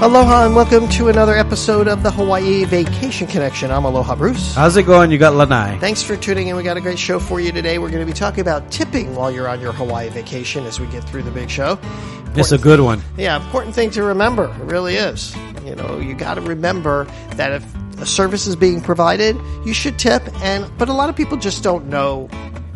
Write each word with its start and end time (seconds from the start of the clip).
Aloha 0.00 0.46
and 0.46 0.54
welcome 0.54 0.88
to 0.90 1.08
another 1.08 1.34
episode 1.34 1.88
of 1.88 2.04
the 2.04 2.10
Hawaii 2.12 2.64
Vacation 2.64 3.26
Connection. 3.26 3.72
I'm 3.72 3.84
Aloha 3.84 4.14
Bruce. 4.14 4.54
How's 4.54 4.76
it 4.76 4.84
going? 4.84 5.10
You 5.10 5.18
got 5.18 5.34
Lanai. 5.34 5.76
Thanks 5.78 6.04
for 6.04 6.16
tuning 6.16 6.46
in. 6.46 6.54
We 6.54 6.62
got 6.62 6.76
a 6.76 6.80
great 6.80 7.00
show 7.00 7.18
for 7.18 7.40
you 7.40 7.50
today. 7.50 7.78
We're 7.78 7.90
going 7.90 8.06
to 8.06 8.10
be 8.10 8.16
talking 8.16 8.38
about 8.38 8.70
tipping 8.70 9.16
while 9.16 9.28
you're 9.28 9.48
on 9.48 9.60
your 9.60 9.72
Hawaii 9.72 10.08
vacation 10.08 10.64
as 10.66 10.78
we 10.78 10.86
get 10.86 11.02
through 11.02 11.24
the 11.24 11.32
big 11.32 11.50
show. 11.50 11.80
It's 12.36 12.52
a 12.52 12.58
good 12.58 12.78
one. 12.78 13.02
Yeah, 13.16 13.44
important 13.44 13.74
thing 13.74 13.90
to 13.90 14.04
remember. 14.04 14.44
It 14.44 14.62
really 14.66 14.94
is. 14.94 15.34
You 15.64 15.74
know, 15.74 15.98
you 15.98 16.14
got 16.14 16.34
to 16.34 16.42
remember 16.42 17.06
that 17.30 17.50
if 17.50 17.98
a 17.98 18.06
service 18.06 18.46
is 18.46 18.54
being 18.54 18.80
provided, 18.80 19.36
you 19.64 19.74
should 19.74 19.98
tip. 19.98 20.22
And 20.42 20.70
but 20.78 20.88
a 20.88 20.92
lot 20.92 21.08
of 21.08 21.16
people 21.16 21.38
just 21.38 21.64
don't 21.64 21.86
know 21.86 22.28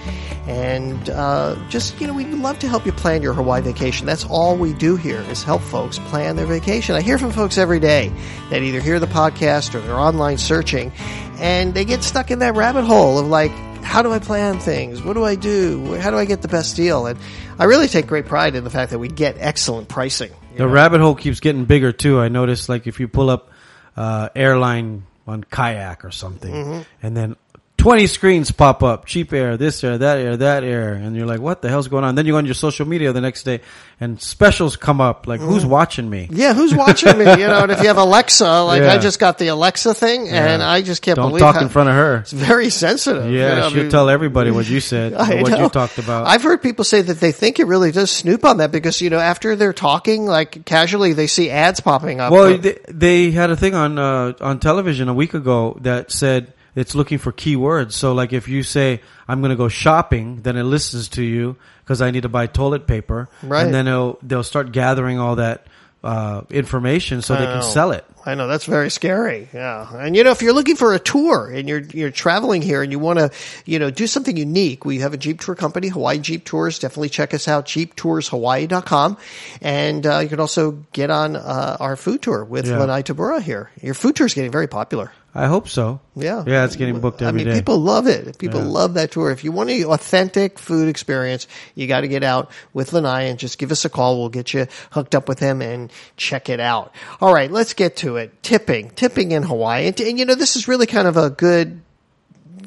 And 0.47 1.09
uh, 1.11 1.57
just, 1.69 2.01
you 2.01 2.07
know, 2.09 2.15
we'd 2.15 2.29
love 2.29 2.59
to 2.61 2.69
help 2.69 2.85
you 2.85 2.91
plan 2.93 3.23
your 3.23 3.33
Hawaii 3.33 3.63
vacation. 3.63 4.07
That's 4.07 4.25
all 4.25 4.57
we 4.57 4.73
do 4.73 4.97
here 4.97 5.21
is 5.31 5.45
help 5.45 5.63
folks 5.63 5.99
plan 6.01 6.35
their 6.37 6.47
vacation. 6.47 6.97
I 6.97 7.01
hear 7.01 7.17
from 7.17 7.31
folks 7.31 7.59
every 7.59 7.79
day 7.79 8.13
that 8.51 8.61
either 8.63 8.81
hear 8.81 8.99
the 8.99 9.07
podcast 9.07 9.75
or 9.75 9.81
they're 9.81 9.95
online 9.95 10.39
searching 10.39 10.91
and 11.39 11.75
they 11.75 11.85
get 11.85 12.03
stuck 12.03 12.31
in 12.33 12.41
that 12.41 12.55
rabbit 12.57 12.83
hole 12.85 13.19
of 13.21 13.29
like, 13.29 13.53
how 13.83 14.03
do 14.03 14.13
I 14.13 14.19
plan 14.19 14.59
things? 14.59 15.01
What 15.03 15.13
do 15.15 15.25
I 15.25 15.35
do? 15.37 15.95
How 15.97 16.11
do 16.11 16.17
I 16.17 16.25
get 16.25 16.43
the 16.43 16.49
best 16.49 16.75
deal? 16.77 17.07
And 17.07 17.19
I 17.59 17.65
really 17.65 17.87
take 17.89 18.07
great 18.09 18.27
pride 18.27 18.55
in 18.57 18.65
the 18.65 18.71
fact 18.71 18.91
that 18.91 18.99
we 18.99 19.09
get 19.09 19.37
excellent 19.39 19.89
pricing. 19.89 20.33
The 20.57 20.61
know? 20.61 20.69
rabbit 20.69 21.01
hole 21.01 21.15
keeps 21.15 21.39
getting 21.41 21.67
bigger 21.67 21.93
too. 21.93 22.19
I 22.21 22.29
noticed 22.29 22.69
like 22.69 22.87
if 22.89 22.99
you 23.01 23.07
pull 23.07 23.31
up 23.31 23.51
uh, 23.97 24.29
airline 24.35 25.05
on 25.27 25.45
kayak 25.45 26.05
or 26.05 26.11
something, 26.11 26.53
Mm-hmm. 26.53 26.83
and 27.07 27.17
then 27.17 27.37
twenty 27.83 28.07
screens 28.07 28.53
pop 28.53 28.83
up, 28.83 29.07
cheap 29.07 29.33
air, 29.33 29.57
this 29.57 29.83
air, 29.83 29.99
that 29.99 30.19
air, 30.19 30.37
that 30.37 30.63
air, 30.63 30.95
and 30.95 31.17
you're 31.17 31.27
like, 31.27 31.41
what 31.41 31.63
the 31.63 31.69
hell's 31.69 31.89
going 31.89 32.05
on? 32.05 32.15
Then 32.15 32.27
you 32.27 32.33
go 32.33 32.39
on 32.39 32.45
your 32.47 32.55
social 32.55 32.87
media 32.87 33.13
the 33.13 33.21
next 33.21 33.43
day, 33.43 33.61
and 33.99 34.21
specials 34.21 34.77
come 34.77 35.01
up. 35.01 35.27
Like, 35.27 35.41
who's 35.41 35.67
watching 35.67 36.09
me? 36.09 36.29
Yeah, 36.31 36.55
who's 36.55 36.73
watching 36.75 37.19
me? 37.19 37.25
You 37.25 37.47
know, 37.49 37.63
and 37.65 37.73
if 37.73 37.81
you 37.81 37.89
have 37.89 37.97
Alexa, 37.99 38.63
like 38.63 38.83
Yeah. 38.83 38.93
I 38.95 38.99
just 38.99 39.19
got 39.19 39.39
the 39.39 39.49
Alexa 39.49 39.95
thing, 39.95 40.29
and 40.29 40.63
I 40.63 40.83
just 40.83 41.03
can't 41.03 41.17
Don't 41.17 41.31
believe 41.31 41.41
talk 41.41 41.57
how- 41.57 41.63
in 41.63 41.69
front 41.69 41.89
of 41.89 41.97
her. 41.97 42.17
It's 42.19 42.33
very 42.33 42.71
sensitive. 42.71 43.27
you 43.31 43.39
Yeah, 43.41 43.55
know, 43.57 43.69
she'll 43.71 43.83
mean- 43.83 43.91
tell 43.91 44.09
everybody 44.09 44.51
what 44.53 44.69
you 44.69 44.79
said, 44.81 45.15
I 45.19 45.43
what 45.43 45.51
know. 45.51 45.63
you 45.65 45.69
talked 45.69 45.99
about. 45.99 46.27
I've 46.29 46.43
heard 46.45 46.63
people 46.63 46.85
say 46.85 47.03
that 47.03 47.19
they 47.19 47.33
think 47.33 47.59
it 47.59 47.67
really 47.67 47.91
does 47.91 48.11
snoop 48.13 48.45
on 48.45 48.59
that 48.59 48.71
because 48.71 49.01
you 49.01 49.11
know 49.11 49.19
after 49.19 49.57
they're 49.57 49.73
talking, 49.73 50.25
like 50.27 50.65
casually, 50.65 51.15
they 51.15 51.27
see 51.27 51.51
ads 51.51 51.81
popping 51.81 52.21
up. 52.21 52.33
Well, 52.33 52.57
they, 52.59 52.79
they 52.89 53.31
had 53.33 53.51
a 53.51 53.57
thing 53.57 53.75
on 53.75 53.99
uh, 53.99 54.35
on 54.41 54.61
television 54.61 55.09
a 55.09 55.15
week 55.15 55.35
ago 55.35 55.77
that 55.83 56.13
said 56.13 56.53
it's 56.75 56.95
looking 56.95 57.19
for 57.19 57.33
keywords. 57.33 57.93
So, 57.93 58.13
like, 58.15 58.33
if 58.33 58.49
you 58.49 58.63
say 58.63 59.01
I'm 59.29 59.41
going 59.41 59.51
to 59.51 59.57
go 59.57 59.69
shopping, 59.69 60.43
then 60.43 60.57
it 60.57 60.65
listens 60.65 61.09
to 61.11 61.23
you 61.23 61.57
because 61.85 62.01
I 62.01 62.11
need 62.11 62.23
to 62.23 62.29
buy 62.29 62.47
toilet 62.47 62.87
paper, 62.87 63.29
Right. 63.43 63.65
And 63.65 63.75
then 63.75 63.87
it'll, 63.89 64.19
they'll 64.23 64.43
start 64.45 64.73
gathering 64.73 65.19
all 65.19 65.37
that 65.37 65.67
uh, 66.05 66.43
information 66.51 67.23
so 67.23 67.37
they 67.37 67.47
I 67.47 67.53
can 67.53 67.63
sell 67.63 67.93
it. 67.93 68.05
I 68.25 68.35
know 68.37 68.47
that's 68.49 68.65
very 68.67 68.89
scary. 68.91 69.49
Yeah, 69.53 69.87
and 69.97 70.15
you 70.17 70.23
know 70.23 70.31
if 70.31 70.43
you're 70.43 70.53
looking 70.53 70.77
for 70.77 70.95
a 70.95 70.99
tour 71.01 71.51
and 71.51 71.69
you're 71.69 71.81
you're 71.81 72.11
traveling 72.13 72.63
here 72.63 72.81
and 72.83 72.91
you 72.93 73.01
want 73.01 73.19
to 73.19 73.31
you 73.67 73.81
know 73.81 73.91
do 73.91 74.07
something 74.07 74.37
unique, 74.37 74.85
we 74.85 74.99
have 75.01 75.13
a 75.13 75.17
Jeep 75.17 75.41
tour 75.41 75.55
company, 75.57 75.89
Hawaii 75.89 76.19
Jeep 76.19 76.45
Tours. 76.45 76.79
Definitely 76.79 77.09
check 77.09 77.35
us 77.35 77.49
out, 77.49 77.67
JeepToursHawaii.com, 77.67 79.17
and 79.61 80.07
uh, 80.07 80.19
you 80.21 80.29
can 80.29 80.41
also 80.41 80.73
get 80.93 81.11
on 81.11 81.37
uh, 81.37 81.77
our 81.81 81.97
food 81.97 82.23
tour 82.23 82.45
with 82.45 82.67
Yeah. 82.67 82.79
Lanai 82.79 83.03
Tabura 83.03 83.41
here. 83.43 83.71
Your 83.81 83.95
food 83.95 84.17
tour 84.17 84.27
is 84.27 84.35
getting 84.35 84.53
very 84.53 84.69
popular. 84.69 85.13
I 85.35 85.47
hope 85.47 85.69
so. 85.69 86.01
Yeah. 86.15 86.45
yeah, 86.47 86.67
it's 86.67 86.77
getting 86.77 87.01
booked 87.01 87.23
out. 87.23 87.29
I 87.29 87.33
mean, 87.33 87.47
day. 87.47 87.55
people 87.55 87.79
love 87.79 88.07
it. 88.07 88.37
People 88.37 88.61
Yeah. 88.61 88.67
love 88.67 88.95
that 88.95 89.13
tour. 89.13 89.31
If 89.31 89.45
you 89.45 89.53
want 89.53 89.71
an 89.71 89.85
authentic 89.85 90.59
food 90.59 90.89
experience, 90.89 91.47
you 91.75 91.87
got 91.87 92.03
to 92.03 92.09
get 92.09 92.23
out 92.23 92.51
with 92.75 92.93
Lanai 92.93 93.23
and 93.23 93.39
just 93.39 93.57
give 93.59 93.73
us 93.73 93.87
a 93.87 93.89
call. 93.89 94.19
We'll 94.19 94.29
get 94.29 94.53
you 94.53 94.67
hooked 94.91 95.15
up 95.15 95.29
with 95.29 95.39
him 95.39 95.63
and 95.63 95.91
check 96.19 96.51
it 96.51 96.61
out. 96.61 96.95
All 97.21 97.33
right, 97.33 97.51
let's 97.51 97.73
get 97.73 97.97
to 97.99 98.17
it. 98.17 98.43
Tipping, 98.43 98.91
tipping 98.91 99.33
in 99.33 99.43
Hawaii, 99.43 99.87
and, 99.87 99.99
and 100.01 100.19
you 100.19 100.27
know 100.27 100.35
this 100.35 100.57
is 100.57 100.69
really 100.69 100.87
kind 100.87 101.09
of 101.09 101.17
a 101.17 101.31
good. 101.31 101.81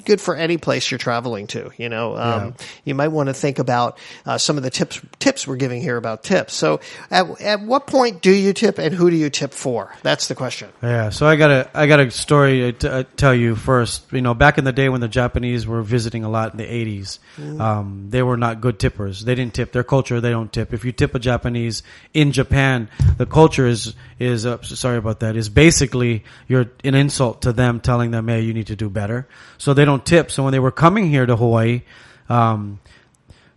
Good 0.06 0.22
for 0.22 0.36
any 0.36 0.58
place 0.58 0.90
you're 0.90 0.98
traveling 0.98 1.48
to, 1.48 1.72
you 1.78 1.90
know. 1.90 2.16
Um, 2.16 2.56
You 2.84 2.96
might 2.96 3.10
want 3.10 3.28
to 3.28 3.34
think 3.34 3.60
about 3.60 3.98
uh, 4.26 4.38
some 4.38 4.58
of 4.58 4.64
the 4.64 4.70
tips 4.70 5.02
tips 5.20 5.48
we're 5.48 5.56
giving 5.56 5.82
here 5.82 5.98
about 5.98 6.24
tips. 6.24 6.54
So, 6.54 6.80
at, 7.10 7.42
at 7.42 7.62
what 7.62 7.88
point 7.88 8.22
do 8.22 8.32
you 8.32 8.54
tip, 8.54 8.78
and 8.78 8.94
who 8.94 9.10
do 9.10 9.16
you 9.16 9.30
tip 9.30 9.54
for? 9.54 9.94
That's 10.04 10.28
the 10.28 10.36
question. 10.36 10.70
Yeah, 10.82 11.10
so 11.10 11.26
I 11.26 11.36
got 11.36 11.52
a 11.52 11.70
I 11.74 11.88
got 11.88 12.00
a 12.00 12.12
story 12.12 12.74
to 12.74 12.92
uh, 12.92 13.04
tell 13.18 13.34
you 13.34 13.56
first. 13.56 14.12
You 14.12 14.22
know, 14.22 14.34
back 14.34 14.58
in 14.58 14.64
the 14.64 14.72
day 14.72 14.90
when 14.90 15.02
the 15.02 15.08
Japanese 15.08 15.66
were 15.68 15.82
visiting 15.82 16.24
a 16.24 16.30
lot 16.30 16.52
in 16.52 16.58
the 16.58 16.66
80s, 16.66 17.20
um, 17.60 18.08
they 18.10 18.24
were 18.24 18.38
not 18.38 18.62
good 18.62 18.80
tippers. 18.80 19.26
They 19.26 19.36
didn't 19.36 19.54
tip. 19.54 19.72
Their 19.72 19.84
culture, 19.84 20.22
they 20.22 20.32
don't 20.32 20.52
tip. 20.52 20.74
If 20.74 20.86
you 20.86 20.92
tip 20.92 21.16
a 21.16 21.20
Japanese 21.20 21.84
in 22.14 22.32
Japan, 22.32 22.90
the 23.18 23.26
culture 23.26 23.68
is 23.68 23.94
is 24.20 24.46
uh, 24.46 24.62
sorry 24.62 24.98
about 24.98 25.20
that. 25.22 25.36
Is 25.36 25.50
basically 25.50 26.24
you're 26.48 26.72
an 26.84 26.96
insult 26.96 27.42
to 27.44 27.54
them, 27.54 27.80
telling 27.80 28.12
them, 28.12 28.28
"Hey, 28.28 28.42
you 28.42 28.54
need 28.54 28.68
to 28.68 28.76
do 28.76 28.90
better." 28.90 29.28
So 29.58 29.74
they 29.74 29.86
don't 29.86 29.95
tip. 30.02 30.32
So 30.32 30.44
when 30.44 30.52
they 30.52 30.60
were 30.60 30.72
coming 30.72 31.10
here 31.10 31.26
to 31.26 31.36
Hawaii. 31.36 31.84
Um, 32.28 32.80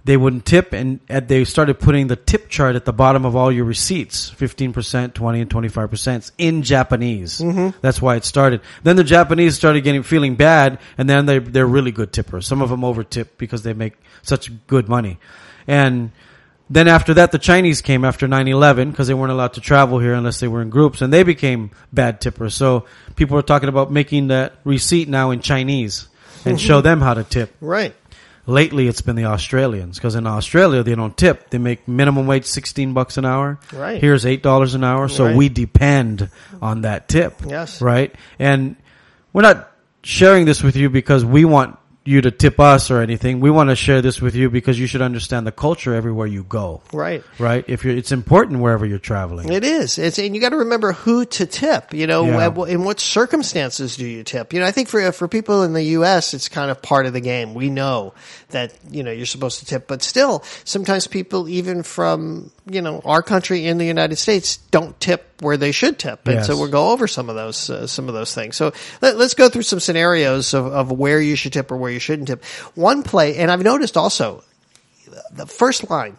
they 0.09 0.17
wouldn't 0.17 0.47
tip 0.47 0.73
and 0.73 1.01
they 1.07 1.45
started 1.45 1.79
putting 1.79 2.07
the 2.07 2.17
tip 2.17 2.49
chart 2.49 2.77
at 2.77 2.87
the 2.87 2.95
bottom 2.95 3.27
of 3.27 3.37
all 3.37 3.53
your 3.53 3.67
receipts 3.67 4.31
15% 4.31 5.13
20 5.13 5.41
and 5.43 5.51
25% 5.51 6.33
in 6.39 6.63
japanese. 6.63 7.43
That's 7.83 8.01
why 8.01 8.17
it 8.17 8.25
started. 8.25 8.63
Then 8.83 8.97
the 8.97 9.05
japanese 9.05 9.55
started 9.55 9.85
getting 9.85 10.03
feeling 10.03 10.35
bad 10.35 10.79
and 10.97 11.11
then 11.11 11.27
they, 11.27 11.41
they're 11.41 11.67
really 11.67 11.93
good 11.93 12.11
tippers. 12.11 12.47
Some 12.47 12.63
of 12.63 12.71
them 12.71 12.85
over 12.85 13.05
tip 13.05 13.37
because 13.37 13.65
they 13.65 13.75
make 13.75 13.95
such 14.23 14.51
good 14.67 14.89
money. 14.89 15.19
And 15.67 16.13
then 16.71 16.89
after 16.89 17.13
that 17.13 17.31
the 17.31 17.39
chinese 17.39 17.83
came 17.83 18.03
after 18.03 18.27
9-11 18.27 18.93
because 18.93 19.09
they 19.09 19.15
weren't 19.15 19.33
allowed 19.33 19.53
to 19.55 19.61
travel 19.61 19.99
here 19.99 20.15
unless 20.15 20.41
they 20.41 20.49
were 20.49 20.63
in 20.63 20.71
groups 20.71 21.03
and 21.03 21.13
they 21.13 21.23
became 21.23 21.71
bad 21.93 22.23
tippers. 22.23 22.55
So 22.55 22.87
people 23.15 23.37
are 23.37 23.43
talking 23.43 23.69
about 23.69 23.93
making 23.93 24.29
that 24.29 24.55
receipt 24.65 25.07
now 25.07 25.33
in 25.33 25.41
chinese 25.41 26.09
and 26.45 26.57
mm-hmm. 26.57 26.67
show 26.67 26.81
them 26.81 27.01
how 27.01 27.15
to 27.15 27.25
tip 27.25 27.55
Right. 27.61 27.95
lately 28.47 28.89
it's 28.89 29.03
been 29.03 29.17
the 29.17 29.27
Australians 29.27 29.99
because 29.99 30.15
in 30.15 30.27
Australia 30.27 30.83
they 30.83 30.95
don't 30.95 31.17
tip. 31.17 31.51
They 31.51 31.59
make 31.59 31.87
minimum 31.87 32.27
wage 32.27 32.45
16 32.47 32.95
bucks 32.95 33.17
an 33.19 33.25
hour. 33.25 33.59
Right. 33.73 34.01
Here's 34.01 34.25
$8 34.25 34.75
an 34.75 34.85
hour. 34.85 35.09
So 35.09 35.27
Right. 35.27 35.37
we 35.37 35.49
depend 35.49 36.31
on 36.63 36.83
that 36.83 37.09
tip. 37.09 37.35
Yes. 37.47 37.81
Right. 37.83 38.15
And 38.39 38.77
we're 39.33 39.43
not 39.43 39.71
sharing 40.03 40.45
this 40.47 40.63
with 40.63 40.77
you 40.77 40.89
because 40.91 41.25
we 41.25 41.45
want 41.45 41.77
you 42.09 42.21
to 42.23 42.31
tip 42.31 42.59
us 42.59 42.91
or 42.91 43.01
anything. 43.01 43.41
We 43.41 43.51
want 43.51 43.71
to 43.71 43.77
share 43.77 44.01
this 44.01 44.21
with 44.21 44.35
you 44.35 44.49
because 44.51 44.79
you 44.81 44.87
should 44.87 45.03
understand 45.03 45.47
the 45.47 45.53
culture 45.53 45.95
everywhere 45.95 46.27
you 46.27 46.43
go. 46.43 46.81
Right. 46.93 47.23
Right. 47.39 47.65
If 47.69 47.85
you're, 47.85 47.97
it's 47.97 48.13
important 48.13 48.61
wherever 48.61 48.87
you're 48.87 48.99
traveling. 48.99 49.53
It 49.53 49.63
is. 49.65 49.99
It's 49.99 50.19
and 50.19 50.35
you 50.35 50.41
got 50.41 50.51
to 50.51 50.57
remember 50.59 50.93
who 50.93 51.25
to 51.27 51.47
tip. 51.47 51.93
You 51.93 52.07
know, 52.07 52.25
Yeah. 52.25 52.65
in 52.67 52.85
what 52.85 52.99
circumstances 53.01 53.97
do 53.97 54.07
you 54.07 54.25
tip? 54.25 54.53
You 54.53 54.61
know, 54.61 54.67
I 54.67 54.71
think 54.73 54.89
for 54.89 55.13
for 55.13 55.29
people 55.29 55.63
in 55.63 55.73
the 55.75 55.83
U.S., 56.01 56.35
it's 56.35 56.49
kind 56.49 56.71
of 56.71 56.81
part 56.83 57.07
of 57.07 57.13
the 57.13 57.21
game. 57.21 57.55
We 57.55 57.69
know 57.71 58.15
that 58.51 58.73
you 58.91 59.03
know 59.03 59.11
you're 59.11 59.27
supposed 59.27 59.59
to 59.61 59.67
tip, 59.67 59.87
but 59.87 60.03
still, 60.03 60.43
sometimes 60.65 61.07
people 61.07 61.49
even 61.49 61.83
from 61.83 62.51
you 62.71 62.83
know 62.83 63.01
our 63.05 63.23
country 63.23 63.67
in 63.67 63.79
the 63.79 63.85
United 63.85 64.17
States 64.17 64.59
don't 64.71 64.99
tip 65.01 65.41
where 65.41 65.57
they 65.57 65.73
should 65.73 65.99
tip, 65.99 66.27
and 66.27 66.45
so 66.45 66.57
we'll 66.57 66.71
go 66.71 66.93
over 66.93 67.07
some 67.07 67.29
of 67.29 67.37
those 67.37 67.71
uh, 67.71 67.87
some 67.87 68.09
of 68.09 68.15
those 68.15 68.35
things. 68.35 68.57
So 68.57 68.73
let, 69.01 69.17
let's 69.17 69.35
go 69.35 69.49
through 69.49 69.63
some 69.63 69.81
scenarios 69.81 70.55
of, 70.55 70.67
of 70.67 70.93
where 70.93 71.21
you 71.21 71.37
should 71.37 71.53
tip 71.53 71.71
or 71.71 71.77
where 71.77 71.91
you 71.91 71.99
shouldn't 71.99 72.29
tip. 72.29 72.45
One 72.75 73.03
play, 73.03 73.37
and 73.37 73.51
I've 73.51 73.63
noticed 73.63 73.97
also 73.97 74.45
the 75.33 75.47
first 75.47 75.89
line 75.91 76.17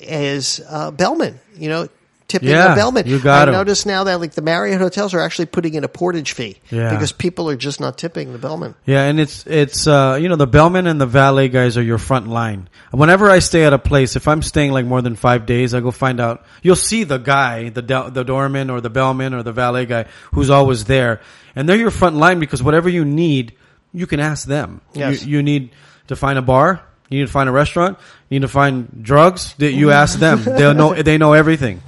is 0.00 0.60
uh, 0.68 0.90
bellman. 0.90 1.40
You 1.54 1.68
know, 1.68 1.88
tipping 2.32 2.48
Yeah, 2.48 2.74
bellman. 2.74 3.06
you 3.06 3.18
got 3.20 3.48
I 3.48 3.52
noticed 3.52 3.86
now 3.86 4.04
that 4.04 4.18
like 4.20 4.32
the 4.32 4.42
Marriott 4.42 4.80
hotels 4.80 5.14
are 5.14 5.20
actually 5.20 5.46
putting 5.46 5.74
in 5.74 5.84
a 5.84 5.88
portage 5.88 6.32
fee 6.32 6.56
Yeah. 6.70 6.90
because 6.90 7.12
people 7.12 7.48
are 7.50 7.56
just 7.56 7.78
not 7.80 7.98
tipping 7.98 8.32
the 8.32 8.38
bellman. 8.38 8.74
Yeah, 8.86 9.04
and 9.04 9.20
it's 9.20 9.46
it's 9.46 9.86
uh 9.86 10.18
you 10.20 10.28
know 10.28 10.36
the 10.36 10.46
bellman 10.46 10.86
and 10.86 11.00
the 11.00 11.06
valet 11.06 11.48
guys 11.48 11.76
are 11.76 11.82
your 11.82 11.98
front 11.98 12.28
line. 12.28 12.68
Whenever 12.90 13.30
I 13.30 13.38
stay 13.40 13.64
at 13.64 13.72
a 13.72 13.78
place, 13.78 14.16
if 14.16 14.26
I'm 14.26 14.42
staying 14.42 14.72
like 14.72 14.86
more 14.86 15.02
than 15.02 15.14
five 15.14 15.46
days, 15.46 15.74
I 15.74 15.80
go 15.80 15.90
find 15.90 16.20
out. 16.20 16.44
You'll 16.62 16.76
see 16.76 17.04
the 17.04 17.18
guy, 17.18 17.68
the 17.68 17.82
do- 17.82 18.10
the 18.10 18.24
doorman 18.24 18.70
or 18.70 18.80
the 18.80 18.90
bellman 18.90 19.34
or 19.34 19.42
the 19.42 19.52
valet 19.52 19.86
guy 19.86 20.06
who's 20.32 20.50
always 20.50 20.84
there, 20.86 21.20
and 21.54 21.68
they're 21.68 21.76
your 21.76 21.90
front 21.90 22.16
line 22.16 22.40
because 22.40 22.62
whatever 22.62 22.88
you 22.88 23.04
need, 23.04 23.54
you 23.92 24.06
can 24.06 24.20
ask 24.20 24.46
them. 24.48 24.80
Yes. 24.94 25.24
You, 25.24 25.36
you 25.38 25.42
need 25.42 25.70
to 26.08 26.16
find 26.16 26.38
a 26.38 26.42
bar. 26.42 26.80
You 27.12 27.20
need 27.20 27.26
to 27.26 27.32
find 27.32 27.48
a 27.48 27.52
restaurant. 27.52 27.98
You 28.30 28.40
need 28.40 28.46
to 28.46 28.48
find 28.52 29.02
drugs. 29.02 29.54
That 29.58 29.72
you 29.72 29.90
ask 29.90 30.18
them. 30.18 30.42
They'll 30.44 30.74
know. 30.74 30.94
They 30.94 31.18
know 31.18 31.32
everything. 31.34 31.82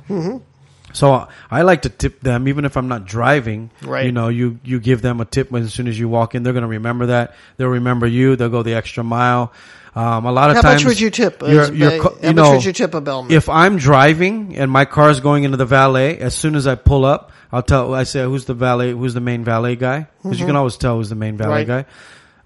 So 0.92 1.26
I 1.50 1.62
like 1.62 1.82
to 1.82 1.88
tip 1.88 2.20
them, 2.20 2.46
even 2.46 2.64
if 2.64 2.76
I'm 2.76 2.86
not 2.86 3.04
driving. 3.04 3.70
Right. 3.82 4.06
You 4.06 4.12
know, 4.12 4.28
you 4.28 4.60
you 4.62 4.78
give 4.78 5.02
them 5.02 5.20
a 5.20 5.24
tip 5.24 5.52
as 5.52 5.72
soon 5.74 5.88
as 5.88 5.98
you 5.98 6.08
walk 6.08 6.34
in. 6.36 6.44
They're 6.44 6.52
going 6.52 6.62
to 6.62 6.68
remember 6.68 7.06
that. 7.06 7.34
They'll 7.56 7.68
remember 7.68 8.06
you. 8.06 8.36
They'll 8.36 8.48
go 8.48 8.62
the 8.62 8.74
extra 8.74 9.02
mile. 9.02 9.52
Um, 9.96 10.24
a 10.26 10.32
lot 10.32 10.50
of 10.50 10.54
times. 10.56 10.64
How 10.64 10.70
times, 10.70 10.84
much 10.84 10.90
would 10.90 11.00
you 11.00 11.10
tip? 11.10 11.40
your- 11.42 11.60
As- 11.62 11.70
your 11.70 11.90
uh, 11.92 11.98
co- 12.02 12.18
how 12.22 12.28
you 12.28 12.34
much 12.34 12.52
would 12.54 12.64
you 12.64 12.72
tip 12.72 12.94
a 12.94 13.00
bellman? 13.00 13.32
if 13.32 13.48
I'm 13.48 13.76
driving 13.76 14.56
and 14.56 14.70
my 14.70 14.84
car 14.86 15.10
is 15.10 15.20
going 15.20 15.44
into 15.44 15.56
the 15.56 15.66
valet, 15.66 16.18
as 16.18 16.34
soon 16.34 16.54
as 16.56 16.66
I 16.66 16.74
pull 16.76 17.04
up, 17.04 17.32
I'll 17.52 17.62
tell. 17.62 17.92
I 17.94 18.02
say, 18.04 18.22
"Who's 18.24 18.44
the 18.44 18.54
valet? 18.54 18.90
Who's 18.92 19.14
the 19.14 19.20
main 19.20 19.42
valet 19.44 19.76
guy?" 19.76 20.06
Because 20.22 20.38
you 20.40 20.46
can 20.46 20.56
always 20.56 20.76
tell 20.76 20.96
who's 20.96 21.08
the 21.08 21.14
main 21.16 21.36
valet 21.36 21.62
Mm-hmm. 21.64 21.70
Right. 21.72 21.86
guy. 21.86 21.90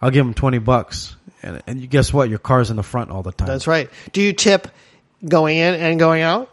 I'll 0.00 0.10
give 0.10 0.25
him 0.26 0.32
twenty 0.34 0.58
bucks, 0.58 1.16
and, 1.43 1.62
and 1.67 1.81
you 1.81 1.87
guess 1.87 2.12
what? 2.12 2.29
Your 2.29 2.38
car's 2.38 2.70
in 2.70 2.76
the 2.76 2.82
front 2.82 3.11
all 3.11 3.23
the 3.23 3.32
time. 3.32 3.49
That's 3.49 3.67
right. 3.67 3.90
Do 4.12 4.20
you 4.23 4.32
tip 4.32 4.69
going 5.26 5.58
in 5.58 5.75
and 5.75 5.99
going 5.99 6.23
out? 6.23 6.50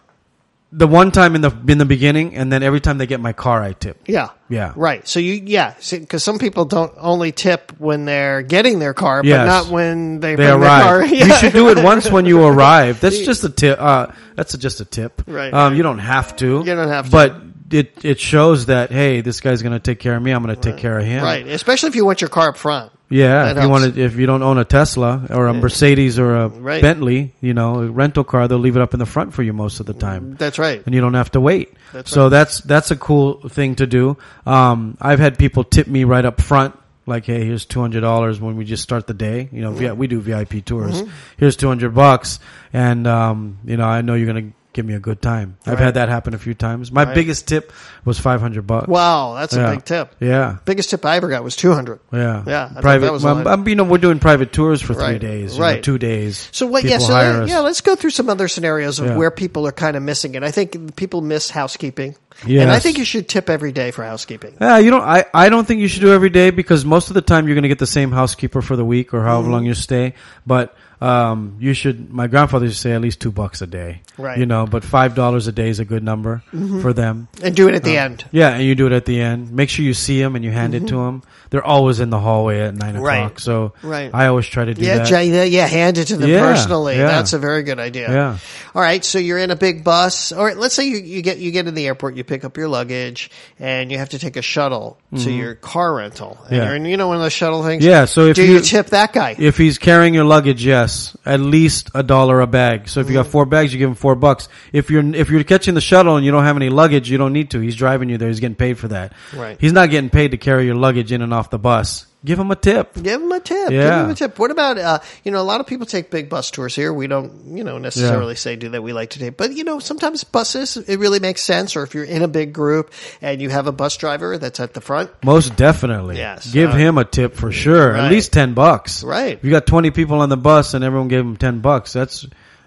the 0.71 0.87
one 0.87 1.09
time 1.11 1.35
in 1.35 1.41
the 1.41 1.55
in 1.69 1.77
the 1.77 1.85
beginning, 1.85 2.35
and 2.35 2.51
then 2.51 2.61
every 2.61 2.81
time 2.81 2.97
they 2.97 3.05
get 3.07 3.21
my 3.21 3.31
car, 3.31 3.63
I 3.63 3.71
tip. 3.71 3.97
Yeah. 4.07 4.31
Yeah. 4.49 4.73
Right. 4.75 5.07
So 5.07 5.21
you, 5.21 5.33
yeah, 5.45 5.73
because 5.89 6.21
some 6.21 6.37
people 6.37 6.65
don't 6.65 6.91
only 6.97 7.31
tip 7.31 7.71
when 7.77 8.03
they're 8.03 8.41
getting 8.41 8.79
their 8.79 8.93
car, 8.93 9.21
but 9.21 9.29
Yes. 9.29 9.47
not 9.47 9.67
when 9.71 10.19
they, 10.19 10.31
They 10.35 10.47
bring 10.47 10.59
their 10.59 10.69
car. 10.69 10.99
arrive. 10.99 11.11
Yeah. 11.13 11.25
You 11.27 11.33
should 11.35 11.53
do 11.53 11.69
it 11.69 11.81
once 11.81 12.11
when 12.11 12.25
you 12.25 12.43
arrive. 12.43 12.99
That's 12.99 13.19
just 13.25 13.45
a 13.45 13.49
tip. 13.49 13.79
Uh, 13.79 14.07
that's 14.35 14.57
just 14.57 14.81
a 14.81 14.85
tip. 14.85 15.21
Right, 15.27 15.53
Um, 15.53 15.71
right. 15.71 15.77
You 15.77 15.83
don't 15.83 15.99
have 15.99 16.35
to. 16.37 16.57
You 16.57 16.63
don't 16.75 16.89
have 16.89 17.05
to. 17.05 17.11
But 17.11 17.35
it 17.71 18.03
it 18.05 18.19
shows 18.19 18.67
that 18.67 18.91
hey, 18.91 19.21
this 19.21 19.39
guy's 19.41 19.61
going 19.61 19.73
to 19.73 19.79
take 19.79 19.99
care 19.99 20.15
of 20.15 20.21
me. 20.21 20.31
I'm 20.31 20.43
going 20.43 20.55
to 20.55 20.61
take 20.61 20.77
care 20.77 20.97
of 20.99 21.05
him. 21.05 21.23
Right. 21.23 21.47
Especially 21.47 21.89
if 21.89 21.95
you 21.95 22.05
want 22.05 22.21
your 22.21 22.29
car 22.29 22.49
up 22.49 22.57
front. 22.57 22.91
Yeah, 23.07 23.51
if 23.51 23.61
you 23.61 23.69
want 23.69 23.93
to, 23.93 24.01
if 24.03 24.15
you 24.15 24.25
don't 24.25 24.41
own 24.41 24.57
a 24.57 24.65
Tesla 24.65 25.27
or 25.29 25.45
a 25.45 25.53
Mercedes 25.53 26.17
or 26.17 26.35
a 26.35 26.47
Right. 26.47 26.81
Bentley, 26.81 27.35
you 27.39 27.53
know, 27.53 27.81
a 27.81 27.87
rental 27.87 28.23
car, 28.23 28.47
they'll 28.47 28.57
leave 28.57 28.75
it 28.75 28.81
up 28.81 28.95
in 28.95 28.99
the 28.99 29.05
front 29.05 29.35
for 29.35 29.43
you 29.43 29.53
most 29.53 29.79
of 29.79 29.85
the 29.85 29.93
time, 29.93 30.35
That's 30.39 30.57
right. 30.57 30.81
and 30.83 30.95
you 30.95 31.01
don't 31.01 31.13
have 31.13 31.29
to 31.33 31.39
wait. 31.39 31.71
That's 31.93 32.09
so 32.09 32.23
right. 32.23 32.29
that's 32.29 32.61
that's 32.61 32.89
a 32.89 32.95
cool 32.95 33.47
thing 33.47 33.75
to 33.75 33.85
do. 33.85 34.17
Um, 34.47 34.97
I've 34.99 35.19
had 35.19 35.37
people 35.37 35.63
tip 35.63 35.85
me 35.85 36.03
right 36.03 36.25
up 36.25 36.41
front, 36.41 36.75
like, 37.05 37.25
"Hey, 37.27 37.45
here's 37.45 37.65
two 37.65 37.79
hundred 37.79 38.01
dollars 38.01 38.41
when 38.41 38.57
we 38.57 38.65
just 38.65 38.81
start 38.81 39.05
the 39.05 39.13
day." 39.13 39.49
You 39.51 39.61
know, 39.61 39.93
we 39.93 40.07
do 40.07 40.19
VIP 40.19 40.65
tours. 40.65 40.99
Mm-hmm. 41.03 41.11
Here's 41.37 41.55
two 41.55 41.67
hundred 41.67 41.93
bucks, 41.93 42.39
and 42.73 43.05
um, 43.05 43.59
you 43.65 43.77
know, 43.77 43.85
I 43.85 44.01
know 44.01 44.15
you're 44.15 44.27
gonna 44.33 44.51
give 44.75 44.85
me 44.85 44.93
a 44.93 44.99
good 44.99 45.21
time. 45.21 45.55
I've 45.65 45.73
Right. 45.75 45.79
had 45.85 45.93
that 45.95 46.09
happen 46.09 46.33
a 46.33 46.37
few 46.37 46.53
times. 46.53 46.91
My 46.91 47.05
Right. 47.05 47.15
biggest 47.15 47.47
tip 47.47 47.71
was 48.03 48.19
five 48.19 48.41
hundred 48.41 48.67
bucks. 48.67 48.87
Wow. 48.89 49.35
That's 49.39 49.55
a 49.55 49.65
big 49.71 49.85
tip. 49.85 50.13
Yeah. 50.19 50.57
Biggest 50.65 50.89
tip 50.89 51.05
I 51.05 51.15
ever 51.15 51.29
got 51.29 51.43
was 51.43 51.55
200. 51.55 51.99
Yeah, 52.11 52.43
Yeah, 52.45 52.69
I 52.75 52.81
Private. 52.81 53.21
well. 53.21 53.47
I'm, 53.47 53.67
you 53.67 53.75
know, 53.75 53.85
we're 53.85 53.97
doing 53.97 54.19
private 54.19 54.51
tours 54.51 54.81
for 54.81 54.93
three 54.93 55.03
Right, 55.03 55.21
days, 55.21 55.53
you 55.53 55.59
know, 55.59 55.65
right. 55.65 55.81
two 55.81 55.97
days. 55.97 56.49
So 56.51 56.67
what? 56.67 56.83
Yeah. 56.83 56.97
So 56.99 57.45
yeah, 57.45 57.59
let's 57.59 57.79
go 57.81 57.95
through 57.95 58.09
some 58.11 58.29
other 58.29 58.47
scenarios 58.49 58.99
of 58.99 59.07
Yeah. 59.07 59.15
where 59.15 59.31
people 59.31 59.65
are 59.65 59.71
kind 59.71 59.95
of 59.95 60.03
missing 60.03 60.35
it. 60.35 60.43
I 60.43 60.51
think 60.51 60.95
people 60.97 61.21
miss 61.21 61.49
housekeeping, 61.49 62.15
and 62.47 62.71
I 62.71 62.79
think 62.79 62.97
you 62.97 63.05
should 63.05 63.27
tip 63.29 63.49
every 63.49 63.71
day 63.71 63.91
for 63.91 64.03
housekeeping. 64.03 64.55
Yeah, 64.59 64.77
you 64.79 64.91
don't. 64.91 65.03
I, 65.03 65.25
I 65.33 65.49
don't 65.49 65.65
think 65.67 65.81
you 65.81 65.87
should 65.87 66.01
do 66.01 66.11
every 66.13 66.29
day 66.29 66.49
because 66.49 66.83
most 66.85 67.09
of 67.09 67.13
the 67.13 67.21
time 67.21 67.47
you're 67.47 67.55
going 67.55 67.63
to 67.63 67.69
get 67.69 67.79
the 67.79 67.87
same 67.87 68.11
housekeeper 68.11 68.61
for 68.61 68.75
the 68.75 68.85
week 68.85 69.13
or 69.13 69.21
however 69.23 69.43
Mm-hmm. 69.43 69.51
long 69.51 69.65
you 69.65 69.73
stay. 69.73 70.13
But 70.45 70.75
um, 71.01 71.57
you 71.59 71.73
should. 71.73 72.09
My 72.11 72.27
grandfather 72.27 72.65
used 72.65 72.77
to 72.77 72.81
say 72.81 72.91
at 72.93 73.01
least 73.01 73.19
two 73.21 73.31
bucks 73.31 73.61
a 73.61 73.67
day. 73.67 74.01
Right. 74.17 74.31
Mm-hmm. 74.33 74.39
You 74.41 74.45
know, 74.45 74.65
but 74.65 74.83
five 74.83 75.13
dollars 75.15 75.47
a 75.47 75.51
day 75.51 75.69
is 75.69 75.79
a 75.79 75.85
good 75.85 76.03
number 76.03 76.41
for 76.81 76.93
them. 76.93 77.27
And 77.43 77.55
do 77.55 77.67
it 77.67 77.75
at 77.75 77.83
the 77.83 77.97
end. 77.97 78.25
Yeah, 78.31 78.49
and 78.51 78.63
you 78.63 78.75
do 78.75 78.87
it 78.87 78.93
at 78.93 79.05
the 79.05 79.19
end. 79.21 79.51
Make 79.51 79.69
sure 79.69 79.83
you 79.85 79.93
see 79.93 80.21
them 80.21 80.35
and 80.35 80.43
you 80.45 80.51
hand 80.51 80.73
it 80.73 80.87
to 80.87 80.95
them. 80.95 81.23
They're 81.51 81.63
always 81.63 81.99
in 81.99 82.09
the 82.09 82.19
hallway 82.19 82.59
at 82.61 82.75
nine 82.75 82.95
Mm-hmm. 82.95 83.03
Right. 83.03 83.17
o'clock. 83.19 83.39
So 83.39 83.73
Right. 83.83 84.09
I 84.13 84.27
always 84.27 84.45
try 84.47 84.65
to 84.65 84.73
do 84.73 84.81
Yeah, 84.83 85.03
that. 85.03 85.47
Yeah, 85.49 85.67
hand 85.67 85.97
it 85.97 86.05
to 86.05 86.17
them 86.17 86.29
Yeah, 86.29 86.39
personally. 86.41 86.95
yeah. 86.97 87.07
That's 87.07 87.33
a 87.33 87.39
very 87.39 87.63
good 87.63 87.79
idea. 87.79 88.09
Yeah. 88.11 88.37
All 88.73 88.81
right, 88.81 89.03
so 89.05 89.19
you're 89.19 89.37
in 89.37 89.51
a 89.51 89.55
big 89.55 89.83
bus, 89.83 90.31
or 90.33 90.53
let's 90.55 90.73
say 90.75 90.85
you, 90.85 90.97
you 90.97 91.21
get 91.21 91.37
you 91.37 91.51
get 91.51 91.67
in 91.67 91.73
the 91.75 91.85
airport, 91.87 92.15
you 92.15 92.23
pick 92.27 92.43
up 92.43 92.57
your 92.57 92.67
luggage, 92.67 93.29
and 93.59 93.91
you 93.91 93.97
have 93.97 94.09
to 94.09 94.19
take 94.19 94.35
a 94.37 94.41
shuttle 94.41 94.97
to 95.17 95.31
your 95.31 95.55
car 95.55 95.95
rental. 95.95 96.31
And 96.31 96.45
Mm-hmm. 96.45 96.53
Yeah. 96.55 96.75
you're 96.75 96.85
you 96.87 96.97
know, 96.97 97.07
one 97.07 97.15
of 97.17 97.21
those 97.21 97.33
shuttle 97.33 97.63
things. 97.63 97.83
Yeah, 97.85 98.05
so 98.05 98.25
if 98.27 98.35
do 98.35 98.43
you- 98.43 98.55
you 98.55 98.59
tip 98.61 98.87
that 98.87 99.13
guy? 99.13 99.35
If 99.37 99.57
he's 99.57 99.77
carrying 99.77 100.13
your 100.13 100.25
luggage, 100.25 100.65
yes, 100.65 101.15
at 101.25 101.39
least 101.39 101.89
a 101.95 102.03
dollar 102.03 102.41
a 102.41 102.47
bag. 102.47 102.87
So 102.89 102.99
if 102.99 103.07
you 103.07 103.13
Mm-hmm. 103.13 103.23
got 103.23 103.27
four 103.31 103.45
bags, 103.45 103.71
you 103.73 103.79
give 103.79 103.89
him 103.89 103.95
four 103.95 104.15
bucks. 104.15 104.49
If 104.73 104.89
you're 104.89 105.03
if 105.15 105.29
you're 105.29 105.43
catching 105.43 105.73
the 105.75 105.81
shuttle 105.81 106.15
and 106.17 106.25
you 106.25 106.31
don't 106.31 106.43
have 106.43 106.55
any 106.57 106.69
luggage, 106.69 107.09
you 107.09 107.17
don't 107.17 107.33
need 107.33 107.51
to. 107.51 107.59
He's 107.59 107.75
driving 107.75 108.09
you 108.09 108.17
there. 108.17 108.27
He's 108.27 108.39
getting 108.39 108.55
paid 108.55 108.77
for 108.77 108.87
that. 108.89 109.13
Right. 109.33 109.57
He's 109.59 109.73
not 109.73 109.89
getting 109.89 110.09
paid 110.09 110.31
to 110.31 110.37
carry 110.37 110.65
your 110.65 110.75
luggage 110.75 111.11
in 111.11 111.21
and 111.21 111.33
off 111.33 111.49
the 111.49 111.59
bus. 111.59 112.05
Give 112.25 112.39
him 112.39 112.49
a 112.51 112.55
tip. 112.55 112.95
Give 113.01 113.21
him 113.21 113.31
a 113.31 113.39
tip. 113.39 113.69
Give 113.69 113.71
Yeah. 113.81 114.03
him 114.03 114.09
a 114.09 114.15
tip. 114.15 114.37
What 114.39 114.51
about 114.51 114.77
uh, 114.77 114.99
you 115.23 115.31
know? 115.31 115.39
A 115.39 115.43
lot 115.45 115.61
of 115.61 115.67
people 115.67 115.85
take 115.85 116.09
big 116.11 116.27
bus 116.27 116.49
tours 116.51 116.75
here. 116.75 116.91
We 116.91 117.05
don't, 117.07 117.55
you 117.55 117.63
know, 117.63 117.77
necessarily 117.77 118.35
say 118.35 118.55
do 118.55 118.69
that. 118.69 118.81
We 118.81 118.91
like 118.93 119.11
to 119.11 119.19
take, 119.19 119.37
but 119.37 119.53
you 119.53 119.63
know, 119.63 119.79
sometimes 119.79 120.23
buses 120.23 120.75
it 120.77 120.97
really 120.99 121.19
makes 121.19 121.41
sense. 121.41 121.75
Or 121.75 121.83
if 121.83 121.93
you're 121.93 122.03
in 122.03 122.23
a 122.23 122.27
big 122.27 122.51
group 122.51 122.91
and 123.21 123.39
you 123.41 123.49
have 123.49 123.67
a 123.67 123.71
bus 123.71 123.95
driver 123.97 124.37
that's 124.37 124.59
at 124.59 124.73
the 124.73 124.81
front, 124.81 125.11
Most 125.23 125.55
definitely. 125.55 126.17
Yes. 126.17 126.51
Give 126.51 126.71
Uh, 126.71 126.75
him 126.75 126.97
a 126.97 127.05
tip 127.05 127.35
for 127.35 127.51
sure. 127.51 127.91
right. 127.93 128.05
At 128.05 128.11
least 128.11 128.33
ten 128.33 128.53
bucks. 128.55 129.03
Right. 129.03 129.37
If 129.37 129.43
you 129.45 129.51
got 129.51 129.65
twenty 129.67 129.91
people 129.91 130.19
on 130.21 130.29
the 130.29 130.37
bus 130.37 130.73
and 130.73 130.83
everyone 130.83 131.07
gave 131.09 131.19
him 131.21 131.37
ten 131.37 131.59
bucks, 131.59 131.93
that's 131.93 132.25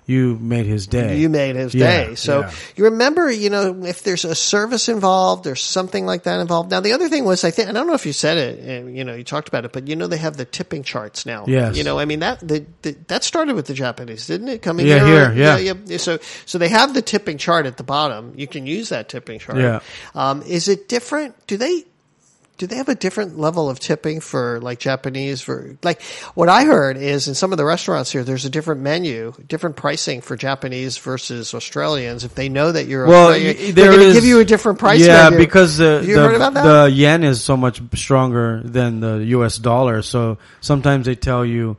you 0.08 0.38
made 0.40 0.64
his 0.64 0.87
day. 0.87 1.19
You 1.19 1.28
made 1.28 1.55
his 1.55 1.75
Yeah, 1.75 2.06
day. 2.06 2.14
So 2.14 2.40
yeah. 2.40 2.52
you 2.76 2.84
remember, 2.84 3.31
you 3.31 3.50
know, 3.50 3.84
if 3.84 4.02
there's 4.02 4.25
a 4.25 4.34
service 4.34 4.88
involved, 4.88 5.44
there's 5.44 5.62
something 5.62 6.06
like 6.06 6.22
that 6.22 6.40
involved. 6.40 6.70
Now, 6.70 6.81
the 6.81 6.94
other 6.94 7.10
thing 7.10 7.26
was, 7.26 7.44
I 7.44 7.50
think, 7.50 7.69
I 7.69 7.72
don't 7.72 7.87
know 7.87 7.93
if 7.93 8.06
you 8.06 8.14
said 8.14 8.38
it, 8.38 8.88
you 8.88 9.05
know, 9.05 9.14
you 9.14 9.22
talked 9.22 9.49
about 9.49 9.66
it, 9.66 9.72
but 9.72 9.87
you 9.87 9.96
know, 9.96 10.06
they 10.06 10.16
have 10.16 10.38
the 10.38 10.46
tipping 10.46 10.82
charts 10.82 11.26
now. 11.26 11.44
Yes. 11.46 11.76
You 11.76 11.84
know, 11.84 11.99
I 11.99 12.06
mean, 12.06 12.20
that, 12.20 12.40
the, 12.40 12.64
the, 12.81 12.93
that 13.08 13.22
started 13.22 13.55
with 13.55 13.66
the 13.66 13.75
Japanese, 13.75 14.26
didn't 14.26 14.49
it? 14.49 14.62
Coming 14.62 14.87
Yeah, 14.87 15.05
here. 15.05 15.31
here, 15.31 15.58
yeah. 15.58 15.75
yeah. 15.84 15.99
So, 15.99 16.19
so 16.46 16.56
they 16.56 16.69
have 16.70 16.94
the 16.94 17.02
tipping 17.02 17.37
chart 17.37 17.66
at 17.66 17.76
the 17.76 17.84
bottom. 17.84 18.32
You 18.34 18.46
can 18.46 18.66
use 18.66 18.88
that 18.88 19.10
tipping 19.10 19.40
chart. 19.40 19.58
Yeah. 19.58 19.81
Um, 20.14 20.40
is 20.43 20.69
it 20.69 20.88
different? 20.88 21.34
Do 21.46 21.58
they, 21.58 21.84
do 22.58 22.66
they 22.66 22.76
have 22.76 22.88
a 22.88 22.94
different 22.94 23.38
level 23.38 23.70
of 23.70 23.78
tipping 23.78 24.20
for 24.20 24.60
like 24.60 24.81
Japanese 24.81 25.40
for 25.40 25.78
like 25.82 26.02
what 26.34 26.49
I 26.49 26.64
heard 26.64 26.96
is 26.96 27.28
in 27.28 27.34
some 27.34 27.52
of 27.52 27.56
the 27.58 27.64
restaurants 27.64 28.10
here 28.10 28.25
there's 28.25 28.44
a 28.44 28.50
different 28.50 28.81
menu, 28.82 29.32
different 29.46 29.76
pricing 29.76 30.20
for 30.20 30.37
Japanese 30.37 30.99
versus 30.99 31.55
Australians 31.55 32.25
if 32.25 32.34
they 32.34 32.49
know 32.49 32.72
that 32.72 32.87
you're 32.87 33.06
Well, 33.06 33.28
Australian, 33.28 33.75
they're 33.75 33.93
going 33.93 34.08
to 34.08 34.12
give 34.12 34.25
you 34.25 34.40
a 34.40 34.44
different 34.44 34.78
price 34.78 35.06
Yeah, 35.06 35.31
menu. 35.31 35.38
because 35.46 35.78
the 35.78 36.02
you 36.05 36.16
the, 36.16 36.22
heard 36.22 36.34
about 36.34 36.55
that? 36.55 36.64
the 36.64 36.90
yen 36.90 37.22
is 37.25 37.43
so 37.43 37.56
much 37.56 37.81
stronger 37.94 38.60
than 38.64 39.00
the 39.00 39.19
U.S. 39.38 39.56
dollar. 39.58 40.02
So 40.02 40.38
sometimes 40.60 41.06
they 41.06 41.14
tell 41.14 41.44
you, 41.44 41.76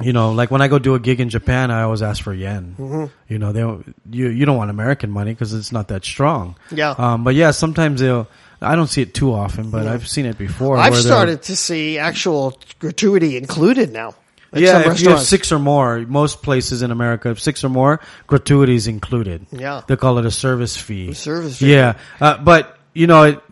you 0.00 0.12
know, 0.12 0.32
like 0.32 0.50
when 0.50 0.60
I 0.62 0.68
go 0.68 0.78
do 0.78 0.94
a 0.94 1.00
gig 1.00 1.20
in 1.20 1.28
Japan, 1.28 1.70
I 1.70 1.82
always 1.82 2.02
ask 2.02 2.22
for 2.22 2.32
yen. 2.32 2.76
Mm-hmm. 2.78 3.32
You 3.32 3.38
know, 3.38 3.52
they 3.52 3.60
don't, 3.60 3.94
you 4.10 4.28
you 4.28 4.44
don't 4.44 4.56
want 4.56 4.70
American 4.70 5.10
money 5.10 5.32
because 5.32 5.54
it's 5.54 5.72
not 5.72 5.88
that 5.88 6.04
strong. 6.04 6.56
Yeah. 6.70 6.90
Um, 6.96 7.24
but 7.24 7.34
yeah, 7.34 7.50
sometimes 7.50 8.00
they'll. 8.00 8.28
I 8.60 8.74
don't 8.74 8.86
see 8.86 9.02
it 9.02 9.14
too 9.14 9.32
often, 9.32 9.70
but 9.70 9.86
I've 9.86 10.08
seen 10.08 10.26
it 10.26 10.38
before. 10.38 10.76
I've 10.78 10.96
started 10.96 11.42
to 11.44 11.56
see 11.56 11.98
actual 11.98 12.58
gratuity 12.78 13.36
included 13.36 13.92
now. 13.92 14.14
Yeah, 14.52 14.90
if 14.90 15.00
you 15.00 15.10
have 15.10 15.20
six 15.20 15.52
or 15.52 15.58
more, 15.58 15.98
most 16.00 16.42
places 16.42 16.82
in 16.82 16.90
America, 16.90 17.30
if 17.30 17.40
six 17.40 17.64
or 17.64 17.68
more, 17.68 18.00
gratuities 18.26 18.86
included. 18.86 19.46
Yeah. 19.50 19.82
they 19.86 19.96
call 19.96 20.18
it 20.18 20.24
a 20.24 20.30
service 20.30 20.76
fee. 20.76 21.12
service 21.12 21.58
fee. 21.58 21.72
Yeah, 21.72 21.98
uh, 22.20 22.38
but 22.38 22.78
you 22.94 23.06
know, 23.06 23.24
it 23.24 23.42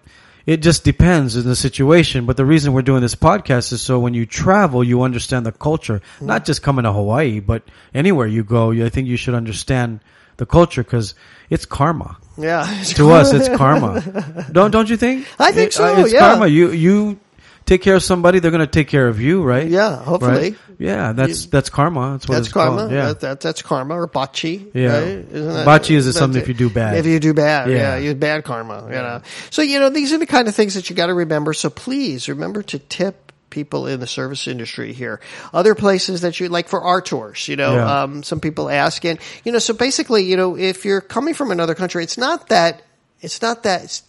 it 0.47 0.59
just 0.59 0.85
depends 0.85 1.37
in 1.37 1.45
the 1.45 1.57
situation. 1.57 2.27
But 2.27 2.37
the 2.37 2.45
reason 2.45 2.73
we're 2.73 2.83
doing 2.83 3.03
this 3.03 3.15
podcast 3.15 3.73
is 3.73 3.81
so 3.83 3.99
when 3.99 4.15
you 4.15 4.27
travel, 4.27 4.85
you 4.85 5.03
understand 5.03 5.47
the 5.47 5.53
culture. 5.53 6.01
Not 6.21 6.45
just 6.45 6.63
coming 6.63 6.83
to 6.85 6.93
Hawaii, 6.93 7.41
but 7.41 7.63
anywhere 7.95 8.27
you 8.27 8.45
go, 8.45 8.73
I 8.73 8.89
think 8.91 9.09
you 9.09 9.17
should 9.17 9.35
understand 9.35 10.01
the 10.37 10.47
culture 10.47 10.83
because 10.83 11.15
it's 11.49 11.65
karma. 11.65 12.17
yeah, 12.37 12.67
To 12.97 13.11
us, 13.13 13.33
it's 13.33 13.49
karma. 13.57 14.03
Don't 14.53 14.71
don't 14.73 14.91
you 14.91 14.97
think? 14.97 15.27
I 15.39 15.53
think 15.53 15.69
It- 15.69 15.75
so, 15.75 15.85
uh, 15.85 16.01
It's 16.01 16.13
yeah. 16.13 16.21
karma. 16.21 16.47
You 16.49 16.73
you 16.73 17.19
take 17.67 17.83
care 17.83 17.95
of 17.97 18.03
somebody, 18.03 18.39
they're 18.39 18.51
going 18.51 18.61
to 18.61 18.67
take 18.67 18.89
care 18.89 19.09
of 19.09 19.21
you, 19.21 19.43
right? 19.43 19.69
Yeah, 19.69 19.97
hopefully. 20.03 20.33
Right? 20.51 20.55
Yeah, 20.79 21.13
that's 21.13 21.47
that's 21.47 21.71
karma. 21.71 22.13
That's 22.13 22.29
what 22.29 22.35
That's 22.35 22.47
it's 22.49 22.53
karma. 22.53 22.77
called. 22.79 22.93
Yeah. 22.93 23.07
That, 23.07 23.21
that, 23.21 23.41
that's 23.41 23.63
karma 23.63 23.95
or 23.95 24.07
bachi. 24.09 24.67
Yeah. 24.75 24.99
Right? 24.99 25.03
Isn't 25.07 25.53
that- 25.53 25.65
Bachi 25.65 25.95
is 25.95 26.13
something 26.17 26.41
if 26.43 26.49
you 26.49 26.55
do 26.55 26.69
bad. 26.69 26.97
If 26.97 27.07
you 27.07 27.21
do 27.21 27.33
bad, 27.33 27.71
yeah, 27.71 27.77
Yeah. 27.77 27.97
you 27.99 28.15
bad 28.15 28.45
karma. 28.45 28.83
You 28.87 28.91
know. 28.97 29.23
So 29.51 29.63
you 29.63 29.79
know 29.79 29.89
these 29.91 30.13
are 30.13 30.19
the 30.19 30.27
kind 30.27 30.49
of 30.49 30.55
things 30.55 30.75
that 30.75 30.91
you 30.91 30.97
got 30.97 31.07
to 31.07 31.15
remember. 31.15 31.53
So 31.55 31.71
please 31.71 32.29
remember 32.29 32.63
to 32.65 32.79
tip 32.81 33.33
people 33.51 33.87
in 33.87 34.01
the 34.01 34.07
service 34.09 34.49
industry 34.49 34.93
here. 34.93 35.21
Other 35.53 35.77
places 35.77 36.23
that 36.23 36.41
you 36.41 36.49
like 36.49 36.67
for 36.69 36.83
our 36.83 37.01
tours, 37.01 37.47
you 37.47 37.55
know, 37.55 37.77
Yeah. 37.77 38.03
um, 38.03 38.25
some 38.25 38.41
people 38.41 38.69
ask, 38.69 39.05
and 39.05 39.21
you 39.45 39.53
know, 39.53 39.61
so 39.61 39.75
basically, 39.75 40.25
you 40.25 40.37
know, 40.37 40.57
if 40.57 40.85
you're 40.85 41.01
coming 41.01 41.35
from 41.35 41.53
another 41.53 41.77
country, 41.77 42.03
it's 42.03 42.19
not 42.19 42.49
that, 42.49 42.83
it's 43.21 43.41
not 43.41 43.63
that, 43.63 43.85
it's 43.85 44.03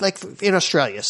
like 0.00 0.16
in 0.42 0.54
Australia, 0.54 1.02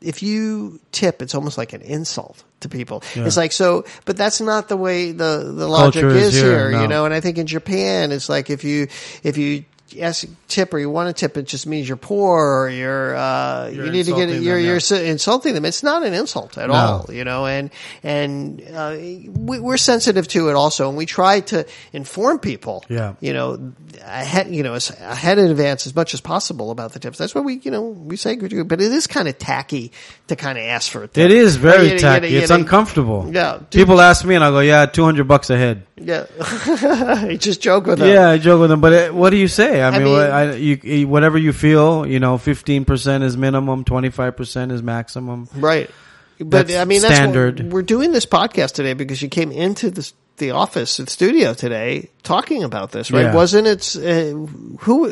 if 0.00 0.22
you 0.22 0.80
tip, 0.92 1.22
it's 1.22 1.34
almost 1.34 1.58
like 1.58 1.72
an 1.72 1.82
insult 1.82 2.42
to 2.60 2.68
people. 2.68 3.02
It's 3.14 3.36
like 3.36 3.52
so, 3.52 3.84
but 4.04 4.16
that's 4.16 4.40
not 4.40 4.68
the 4.68 4.76
way 4.76 5.12
the 5.12 5.52
the 5.54 5.68
logic 5.68 6.02
Culture 6.02 6.16
is 6.16 6.34
is, 6.34 6.42
here, 6.42 6.70
here, 6.70 6.82
you 6.82 6.88
know. 6.88 7.04
And 7.04 7.14
I 7.14 7.20
think 7.20 7.38
in 7.38 7.46
Japan, 7.46 8.12
it's 8.12 8.28
like 8.28 8.50
if 8.50 8.64
you 8.64 8.88
if 9.22 9.36
you 9.36 9.64
ask 9.98 10.26
tip 10.48 10.72
or 10.74 10.78
you 10.78 10.88
want 10.90 11.08
to 11.14 11.18
tip, 11.18 11.36
it 11.36 11.46
just 11.46 11.66
means 11.66 11.88
you're 11.88 11.96
poor 11.96 12.62
or 12.64 12.68
you're, 12.70 13.16
uh, 13.16 13.68
You're 13.68 13.86
you 13.86 13.92
need 13.92 14.06
to 14.06 14.12
get 14.14 14.28
it. 14.28 14.42
You're, 14.42 14.56
them, 14.56 14.64
you're 14.64 14.78
yeah. 14.78 15.10
insulting 15.10 15.54
them. 15.54 15.64
It's 15.64 15.82
not 15.82 16.02
an 16.04 16.14
insult 16.14 16.58
at 16.58 16.68
No. 16.68 16.74
all, 16.74 17.06
you 17.12 17.24
know, 17.24 17.46
and, 17.46 17.70
and, 18.02 18.62
uh, 18.74 18.96
we, 18.98 19.58
we're 19.60 19.76
sensitive 19.76 20.28
to 20.28 20.48
it 20.48 20.54
also. 20.54 20.88
And 20.88 20.96
we 20.96 21.06
try 21.06 21.40
to 21.40 21.66
inform 21.92 22.38
people, 22.38 22.84
Yeah. 22.88 23.14
you 23.20 23.32
know, 23.32 23.72
ahead, 24.04 24.54
you 24.54 24.62
know, 24.62 24.74
ahead 25.00 25.38
in 25.38 25.50
advance 25.50 25.86
as 25.86 25.94
much 25.94 26.14
as 26.14 26.20
possible 26.20 26.70
about 26.70 26.92
the 26.92 26.98
tips. 26.98 27.18
That's 27.18 27.34
what 27.34 27.44
we, 27.44 27.54
you 27.62 27.70
know, 27.70 27.82
we 27.82 28.16
say 28.16 28.36
good, 28.36 28.50
good, 28.50 28.68
but 28.68 28.80
it 28.80 28.92
is 28.92 29.06
kind 29.06 29.28
of 29.28 29.38
tacky 29.38 29.92
to 30.28 30.36
kind 30.36 30.58
of 30.58 30.64
ask 30.64 30.90
for 30.90 31.02
a 31.04 31.08
tip. 31.08 31.24
It 31.24 31.32
is 31.32 31.56
very 31.56 31.92
you- 31.92 31.98
tacky. 31.98 32.28
you- 32.28 32.38
it's 32.40 32.50
you- 32.50 32.56
uncomfortable. 32.56 33.28
Yeah. 33.32 33.58
People 33.70 34.00
ask 34.00 34.24
me, 34.24 34.34
and 34.34 34.44
I 34.44 34.50
go, 34.50 34.60
"Yeah, 34.60 34.86
two 34.86 35.04
hundred 35.04 35.26
bucks 35.28 35.50
a 35.50 35.56
head." 35.58 35.82
Yeah. 35.96 36.24
you 37.28 37.36
just 37.38 37.60
joke 37.60 37.86
with 37.86 37.98
them. 37.98 38.08
Yeah, 38.08 38.30
I 38.30 38.38
joke 38.38 38.60
with 38.60 38.70
them, 38.70 38.80
but 38.80 38.92
it, 38.92 39.14
what 39.14 39.30
do 39.30 39.36
you 39.36 39.48
say? 39.48 39.79
I 39.88 39.98
mean, 39.98 40.04
mean- 40.04 40.14
I, 40.20 40.54
you, 40.56 40.80
you- 40.82 41.08
whatever 41.08 41.38
you 41.38 41.52
feel, 41.52 42.06
you 42.06 42.20
know, 42.20 42.38
fifteen 42.38 42.84
percent 42.84 43.24
is 43.24 43.36
minimum, 43.36 43.84
twenty 43.84 44.10
five 44.10 44.36
percent 44.36 44.72
is 44.72 44.82
maximum. 44.82 45.48
Right. 45.54 45.90
But 46.38 46.68
That's 46.68 46.74
I 46.76 46.84
mean, 46.86 47.02
that's 47.02 47.14
standard. 47.14 47.70
We're 47.70 47.82
doing 47.82 48.12
this 48.12 48.24
podcast 48.24 48.72
today 48.72 48.94
because 48.94 49.20
you 49.20 49.28
came 49.28 49.52
into 49.52 49.90
the 49.90 50.10
the 50.38 50.52
office, 50.52 50.96
the 50.96 51.06
studio 51.06 51.52
today, 51.52 52.08
talking 52.22 52.64
about 52.64 52.92
this, 52.92 53.10
right? 53.10 53.24
Yeah. 53.24 53.34
Wasn't 53.34 53.66
it? 53.66 53.94
Uh, 53.96 54.46
who? 54.80 55.06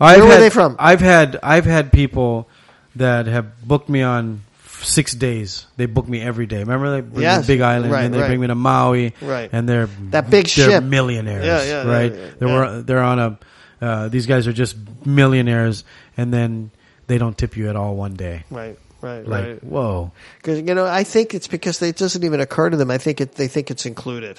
I've 0.00 0.20
Where 0.20 0.28
were 0.28 0.36
they 0.38 0.50
from? 0.50 0.76
I've 0.78 1.00
had 1.00 1.38
I've 1.42 1.64
had 1.64 1.92
people 1.92 2.48
that 2.96 3.26
have 3.26 3.60
booked 3.66 3.88
me 3.88 4.02
on 4.02 4.42
six 4.82 5.14
days. 5.14 5.66
They 5.76 5.86
book 5.86 6.08
me 6.08 6.20
every 6.20 6.46
day. 6.46 6.58
Remember 6.60 6.90
they 6.92 7.00
bring 7.00 7.22
Yes. 7.22 7.38
me 7.40 7.42
to 7.42 7.46
Big 7.48 7.60
Island 7.60 7.92
Right, 7.92 8.04
and 8.04 8.14
they 8.14 8.20
right. 8.20 8.28
bring 8.28 8.40
me 8.40 8.46
to 8.46 8.54
Maui, 8.54 9.14
Right. 9.20 9.50
And 9.52 9.68
they're 9.68 9.86
That 10.10 10.30
big 10.30 10.46
they're 10.46 10.70
ship. 10.70 10.84
millionaires, 10.84 11.44
Yeah, 11.44 11.62
yeah, 11.62 11.84
yeah, 11.84 11.92
right? 11.92 12.14
yeah, 12.14 12.26
They 12.38 12.46
were 12.46 12.82
they're 12.82 13.02
on 13.02 13.18
a 13.18 13.38
uh, 13.80 14.08
these 14.08 14.26
guys 14.26 14.46
are 14.46 14.52
just 14.52 14.76
millionaires, 15.06 15.84
and 16.16 16.32
then 16.32 16.70
they 17.06 17.18
don't 17.18 17.36
tip 17.36 17.56
you 17.56 17.68
at 17.68 17.76
all 17.76 17.96
one 17.96 18.14
day. 18.14 18.44
Right. 18.50 18.78
Right. 19.00 19.26
Like 19.26 19.44
right. 19.44 19.64
whoa. 19.64 20.12
Because 20.36 20.58
you 20.60 20.74
know, 20.74 20.86
I 20.86 21.04
think 21.04 21.34
it's 21.34 21.48
because 21.48 21.80
it 21.80 21.96
doesn't 21.96 22.22
even 22.22 22.40
occur 22.40 22.68
to 22.70 22.76
them. 22.76 22.90
I 22.90 22.98
think 22.98 23.20
it, 23.20 23.32
they 23.32 23.48
think 23.48 23.70
it's 23.70 23.86
included. 23.86 24.38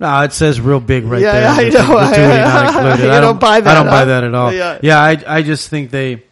No, 0.00 0.20
it 0.22 0.32
says 0.32 0.60
real 0.60 0.80
big 0.80 1.04
right 1.04 1.20
Yeah, 1.20 1.32
there. 1.32 1.42
yeah, 1.42 1.52
I 1.52 1.68
know. 1.68 1.94
not 1.94 2.66
included. 2.74 3.04
You 3.04 3.10
I 3.12 3.20
don't 3.20 3.38
buy 3.38 3.60
that, 3.60 3.70
I 3.70 3.74
don't 3.74 3.90
buy 3.90 4.04
that 4.06 4.24
at 4.24 4.34
all. 4.34 4.52
Yeah. 4.52 4.78
Yeah, 4.82 4.98
I 4.98 5.22
I 5.26 5.42
just 5.42 5.68
think 5.68 5.90
they 5.90 6.24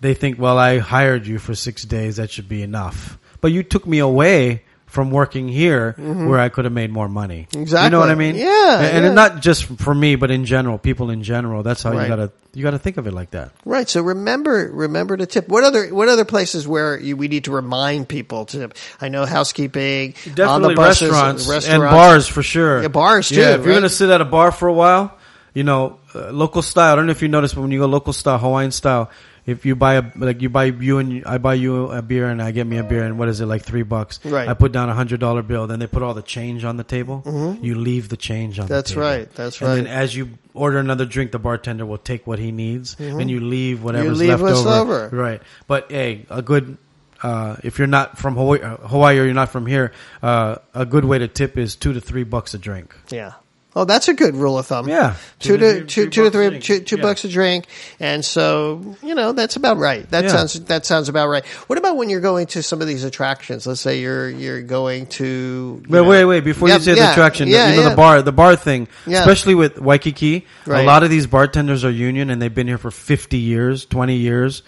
they 0.00 0.14
think 0.14 0.38
well 0.40 0.58
I 0.58 0.78
hired 0.78 1.26
you 1.26 1.38
for 1.38 1.54
six 1.54 1.84
days 1.84 2.16
that 2.16 2.30
should 2.30 2.48
be 2.48 2.62
enough, 2.62 3.18
but 3.40 3.52
you 3.52 3.62
took 3.62 3.86
me 3.86 3.98
away 4.00 4.64
from 4.92 5.10
working 5.10 5.48
here 5.48 5.92
where 5.96 6.38
I 6.38 6.50
could 6.50 6.66
have 6.66 6.72
made 6.74 6.92
more 6.92 7.08
money. 7.08 7.48
Exactly. 7.54 7.62
You 7.62 7.66
Mm-hmm. 7.66 7.92
Know 7.92 7.98
what 8.00 8.10
I 8.10 8.14
mean? 8.14 8.34
Yeah, 8.36 8.80
and, 8.80 9.04
yeah. 9.06 9.12
not 9.14 9.40
just 9.40 9.64
for 9.64 9.94
me, 9.94 10.16
but 10.16 10.30
in 10.30 10.44
general, 10.44 10.76
people 10.76 11.08
in 11.10 11.22
general. 11.22 11.62
That's 11.62 11.82
how 11.82 11.92
Right. 11.92 12.02
you 12.02 12.08
gotta 12.08 12.30
you 12.52 12.62
gotta 12.62 12.78
think 12.78 12.98
of 12.98 13.06
it 13.06 13.14
like 13.14 13.30
that. 13.30 13.52
Right. 13.64 13.88
So 13.88 14.02
remember, 14.02 14.70
remember 14.70 15.16
to 15.16 15.24
tip. 15.24 15.48
What 15.48 15.64
other, 15.64 15.86
what 15.94 16.08
other 16.10 16.26
places 16.26 16.68
where 16.68 17.00
you, 17.00 17.16
we 17.16 17.28
need 17.28 17.44
to 17.44 17.50
remind 17.52 18.06
people 18.10 18.44
to 18.44 18.58
tip? 18.58 18.74
I 19.00 19.08
know 19.08 19.24
housekeeping, 19.24 20.08
on 20.12 20.22
the 20.26 20.30
Definitely 20.34 20.74
buses, 20.74 21.08
restaurants, 21.10 21.42
and 21.44 21.50
restaurants. 21.82 21.92
bars 21.94 22.28
for 22.28 22.42
sure. 22.42 22.82
Yeah, 22.82 22.88
bars, 22.88 23.30
too, 23.30 23.36
Yeah, 23.36 23.54
if 23.54 23.64
you're 23.64 23.72
gonna 23.74 23.88
sit 23.88 24.10
at 24.10 24.20
a 24.20 24.26
bar 24.26 24.52
for 24.52 24.68
a 24.68 24.72
while, 24.74 25.16
you 25.54 25.64
know, 25.64 25.98
uh, 26.14 26.30
local 26.30 26.60
style. 26.60 26.92
I 26.92 26.96
don't 26.96 27.06
know 27.06 27.12
if 27.12 27.22
you 27.22 27.28
noticed, 27.28 27.54
but 27.54 27.62
when 27.62 27.70
you 27.70 27.78
go 27.80 27.86
local 27.86 28.12
style, 28.12 28.36
Hawaiian 28.38 28.70
style, 28.70 29.08
if 29.44 29.66
you 29.66 29.74
buy 29.74 29.94
a 29.94 30.04
like 30.16 30.40
you 30.40 30.48
buy 30.48 30.66
you 30.66 30.98
and 30.98 31.24
I 31.26 31.38
buy 31.38 31.54
you 31.54 31.86
a 31.90 32.00
beer 32.00 32.28
and 32.28 32.40
I 32.40 32.52
get 32.52 32.66
me 32.66 32.78
a 32.78 32.84
beer 32.84 33.02
and 33.04 33.18
what 33.18 33.28
is 33.28 33.40
it 33.40 33.46
like 33.46 33.62
three 33.62 33.82
bucks? 33.82 34.20
Right. 34.24 34.48
I 34.48 34.54
put 34.54 34.70
down 34.72 34.88
a 34.88 34.94
hundred 34.94 35.18
dollar 35.20 35.42
bill. 35.42 35.66
Then 35.66 35.78
they 35.80 35.86
put 35.88 36.02
all 36.02 36.14
the 36.14 36.22
change 36.22 36.64
on 36.64 36.76
the 36.76 36.84
table. 36.84 37.58
You 37.60 37.74
leave 37.74 38.08
the 38.08 38.16
change 38.16 38.58
on. 38.58 38.66
Mm-hmm. 38.66 38.72
That's 38.74 38.90
the 38.90 38.94
table. 38.96 39.06
right, 39.08 39.34
that's 39.34 39.60
And 39.60 39.76
then 39.78 39.86
as 39.86 40.14
you 40.14 40.30
order 40.54 40.78
another 40.78 41.04
drink, 41.06 41.32
the 41.32 41.38
bartender 41.40 41.84
will 41.84 41.98
take 41.98 42.26
what 42.26 42.38
he 42.38 42.52
needs, 42.52 42.96
and 43.00 43.28
you 43.30 43.40
leave 43.40 43.82
whatever's 43.82 44.18
Mm-hmm. 44.20 44.30
leave 44.30 44.40
left 44.40 44.66
over. 44.66 45.04
over. 45.06 45.16
Right. 45.16 45.42
But 45.66 45.90
hey, 45.90 46.26
a 46.30 46.42
good. 46.42 46.76
Uh, 47.22 47.54
if 47.62 47.78
you're 47.78 47.86
not 47.86 48.18
from 48.18 48.34
Hawaii, 48.34 48.60
uh, 48.60 48.76
Hawaii 48.78 49.18
or 49.20 49.24
you're 49.24 49.32
not 49.32 49.50
from 49.50 49.64
here, 49.66 49.92
uh, 50.24 50.56
a 50.74 50.84
good 50.84 51.04
way 51.04 51.18
to 51.18 51.28
tip 51.28 51.56
is 51.56 51.76
two 51.76 51.92
to 51.92 52.00
three 52.00 52.24
bucks 52.24 52.52
a 52.54 52.58
drink. 52.58 52.96
Yeah. 53.10 53.34
Oh, 53.74 53.86
that's 53.86 54.06
a 54.08 54.12
good 54.12 54.36
rule 54.36 54.58
of 54.58 54.66
thumb. 54.66 54.86
Yeah. 54.86 55.14
Two 55.38 55.56
Two 55.56 55.58
to 55.58 55.80
to 55.80 55.86
two, 55.86 56.10
three- 56.10 56.10
two 56.10 56.30
to 56.30 56.30
three 56.30 56.30
bucks 56.30 56.30
a 56.30 56.30
three, 56.30 56.50
drink. 56.50 56.64
two, 56.64 56.80
two 56.80 56.96
Yeah. 56.96 57.02
bucks 57.02 57.24
a 57.24 57.28
drink, 57.28 57.64
and 58.00 58.22
so 58.24 58.96
you 59.02 59.14
know 59.14 59.32
that's 59.32 59.56
about 59.56 59.78
right. 59.78 60.08
That 60.10 60.24
Yeah. 60.24 60.30
sounds 60.30 60.60
that 60.60 60.84
sounds 60.84 61.08
about 61.08 61.28
right. 61.28 61.44
What 61.68 61.78
about 61.78 61.96
when 61.96 62.10
you're 62.10 62.20
going 62.20 62.46
to 62.48 62.62
some 62.62 62.82
of 62.82 62.86
these 62.86 63.02
attractions? 63.04 63.66
Let's 63.66 63.80
say 63.80 64.00
you're 64.00 64.28
you're 64.28 64.60
going 64.60 65.06
to. 65.06 65.24
you 65.24 65.82
Wait, 65.88 66.02
know- 66.02 66.04
wait, 66.04 66.24
wait! 66.26 66.40
Before 66.44 66.68
Yeah, 66.68 66.74
you 66.74 66.80
say 66.80 66.94
yeah, 66.96 67.06
the 67.06 67.12
attraction, 67.12 67.48
yeah, 67.48 67.70
you 67.70 67.76
know 67.76 67.82
yeah. 67.84 67.88
the 67.88 67.96
bar, 67.96 68.20
the 68.20 68.30
bar 68.32 68.56
thing, 68.56 68.88
Yeah. 69.06 69.20
especially 69.20 69.54
with 69.54 69.78
Waikiki. 69.80 70.46
Right. 70.66 70.82
A 70.82 70.86
lot 70.86 71.02
of 71.02 71.08
these 71.08 71.26
bartenders 71.26 71.82
are 71.84 71.90
union, 71.90 72.28
and 72.28 72.42
they've 72.42 72.54
been 72.54 72.68
here 72.68 72.76
for 72.78 72.90
fifty 72.90 73.38
years, 73.38 73.86
twenty 73.86 74.16
years. 74.16 74.62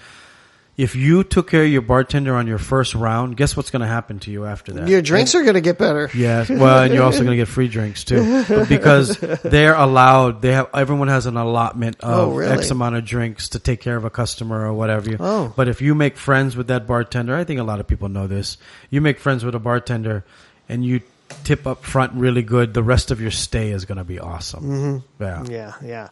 If 0.77 0.97
you 0.97 1.23
took 1.23 1.51
care 1.51 1.63
of 1.63 1.71
your 1.71 1.83
bartender 1.83 2.35
on 2.35 2.49
your 2.49 2.59
first 2.59 2.97
round, 2.97 3.37
guess 3.37 3.57
what's 3.57 3.71
going 3.71 3.83
to 3.83 3.87
happen 3.87 4.19
to 4.21 4.33
you 4.33 4.45
after 4.45 4.73
that? 4.73 4.89
Your 4.89 5.03
drinks 5.03 5.35
are 5.37 5.43
going 5.43 5.55
to 5.55 5.61
get 5.61 5.79
better. 5.79 6.11
Yes, 6.13 6.49
well, 6.49 6.83
and 6.83 6.93
you're 6.93 7.05
also 7.05 7.21
going 7.21 7.31
to 7.31 7.37
get 7.37 7.47
free 7.47 7.69
drinks 7.69 8.03
too, 8.03 8.45
but 8.49 8.69
because 8.69 9.17
they're 9.19 9.77
allowed. 9.77 10.43
They 10.43 10.53
have 10.53 10.71
everyone 10.75 11.09
has 11.09 11.27
an 11.27 11.37
allotment 11.37 11.97
oh, 12.03 12.13
of 12.13 12.29
Oh, 12.29 12.37
really? 12.37 12.53
X 12.53 12.71
amount 12.71 12.97
of 12.97 13.05
drinks 13.05 13.51
to 13.51 13.61
take 13.61 13.81
care 13.81 13.97
of 13.97 14.05
a 14.05 14.11
customer 14.11 14.67
or 14.67 14.73
whatever. 14.73 15.11
You. 15.11 15.17
Oh. 15.21 15.53
But 15.55 15.69
if 15.69 15.81
you 15.81 15.95
make 15.95 16.17
friends 16.17 16.57
with 16.57 16.67
that 16.69 16.87
bartender, 16.89 17.37
I 17.37 17.45
think 17.45 17.61
a 17.61 17.65
lot 17.65 17.79
of 17.79 17.87
people 17.87 18.09
know 18.09 18.27
this. 18.27 18.57
You 18.91 19.01
make 19.01 19.21
friends 19.21 19.45
with 19.45 19.55
a 19.55 19.61
bartender, 19.61 20.25
and 20.69 20.85
you 20.85 21.03
tip 21.43 21.67
up 21.67 21.85
front 21.85 22.13
really 22.15 22.43
good. 22.43 22.73
The 22.75 22.83
rest 22.83 23.11
of 23.11 23.21
your 23.21 23.31
stay 23.31 23.71
is 23.71 23.85
going 23.85 23.99
to 23.99 24.05
be 24.05 24.21
awesome. 24.21 24.65
Mm-hmm. 24.65 25.23
Yeah. 25.23 25.45
Yeah, 25.49 25.73
yeah. 25.85 26.09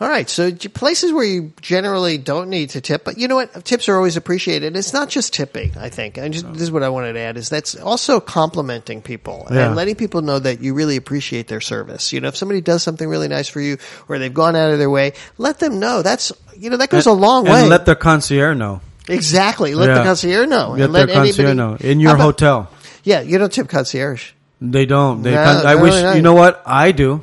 All 0.00 0.08
right. 0.08 0.28
So 0.28 0.52
places 0.52 1.12
where 1.12 1.24
you 1.24 1.52
generally 1.62 2.18
don't 2.18 2.50
need 2.50 2.70
to 2.70 2.80
tip, 2.82 3.02
but 3.04 3.16
you 3.16 3.28
know 3.28 3.36
what? 3.36 3.64
Tips 3.64 3.88
are 3.88 3.96
always 3.96 4.16
appreciated. 4.16 4.76
It's 4.76 4.92
not 4.92 5.08
just 5.08 5.32
tipping, 5.32 5.76
I 5.78 5.88
think. 5.88 6.18
And 6.18 6.34
just, 6.34 6.52
this 6.52 6.62
is 6.62 6.70
what 6.70 6.82
I 6.82 6.90
wanted 6.90 7.14
to 7.14 7.20
add 7.20 7.36
is 7.38 7.48
that's 7.48 7.74
also 7.76 8.20
complimenting 8.20 9.00
people 9.00 9.46
Yeah. 9.50 9.68
and 9.68 9.76
letting 9.76 9.94
people 9.94 10.20
know 10.20 10.38
that 10.38 10.60
you 10.60 10.74
really 10.74 10.96
appreciate 10.96 11.48
their 11.48 11.62
service. 11.62 12.12
You 12.12 12.20
know, 12.20 12.28
if 12.28 12.36
somebody 12.36 12.60
does 12.60 12.82
something 12.82 13.08
really 13.08 13.28
nice 13.28 13.48
for 13.48 13.60
you 13.60 13.78
or 14.08 14.18
they've 14.18 14.34
gone 14.34 14.54
out 14.56 14.70
of 14.72 14.78
their 14.78 14.90
way, 14.90 15.12
let 15.38 15.58
them 15.60 15.80
know. 15.80 16.02
That's, 16.02 16.30
you 16.58 16.68
know, 16.68 16.76
that 16.76 16.90
goes 16.90 17.06
a 17.06 17.12
long 17.12 17.46
and 17.46 17.54
way. 17.54 17.68
let 17.68 17.86
their 17.86 17.94
concierge 17.94 18.56
know. 18.58 18.82
exactly. 19.08 19.74
Let 19.74 19.94
the 19.94 20.02
concierge 20.02 20.48
know. 20.48 20.72
Let 20.72 20.80
and 20.86 20.94
their 20.94 21.06
let 21.06 21.14
concierge 21.14 21.38
anybody 21.38 21.56
know 21.56 21.76
in 21.90 22.00
your 22.00 22.14
about- 22.16 22.22
hotel. 22.24 22.70
Yeah, 23.02 23.20
you 23.20 23.38
don't 23.38 23.52
tip 23.52 23.68
concierge. 23.68 24.32
They 24.60 24.86
don't. 24.86 25.22
They 25.22 25.32
No, 25.32 25.42
I 25.66 25.74
wish 25.74 26.16
you 26.16 26.22
know 26.22 26.34
what 26.34 26.62
I 26.64 26.92
do. 26.92 27.22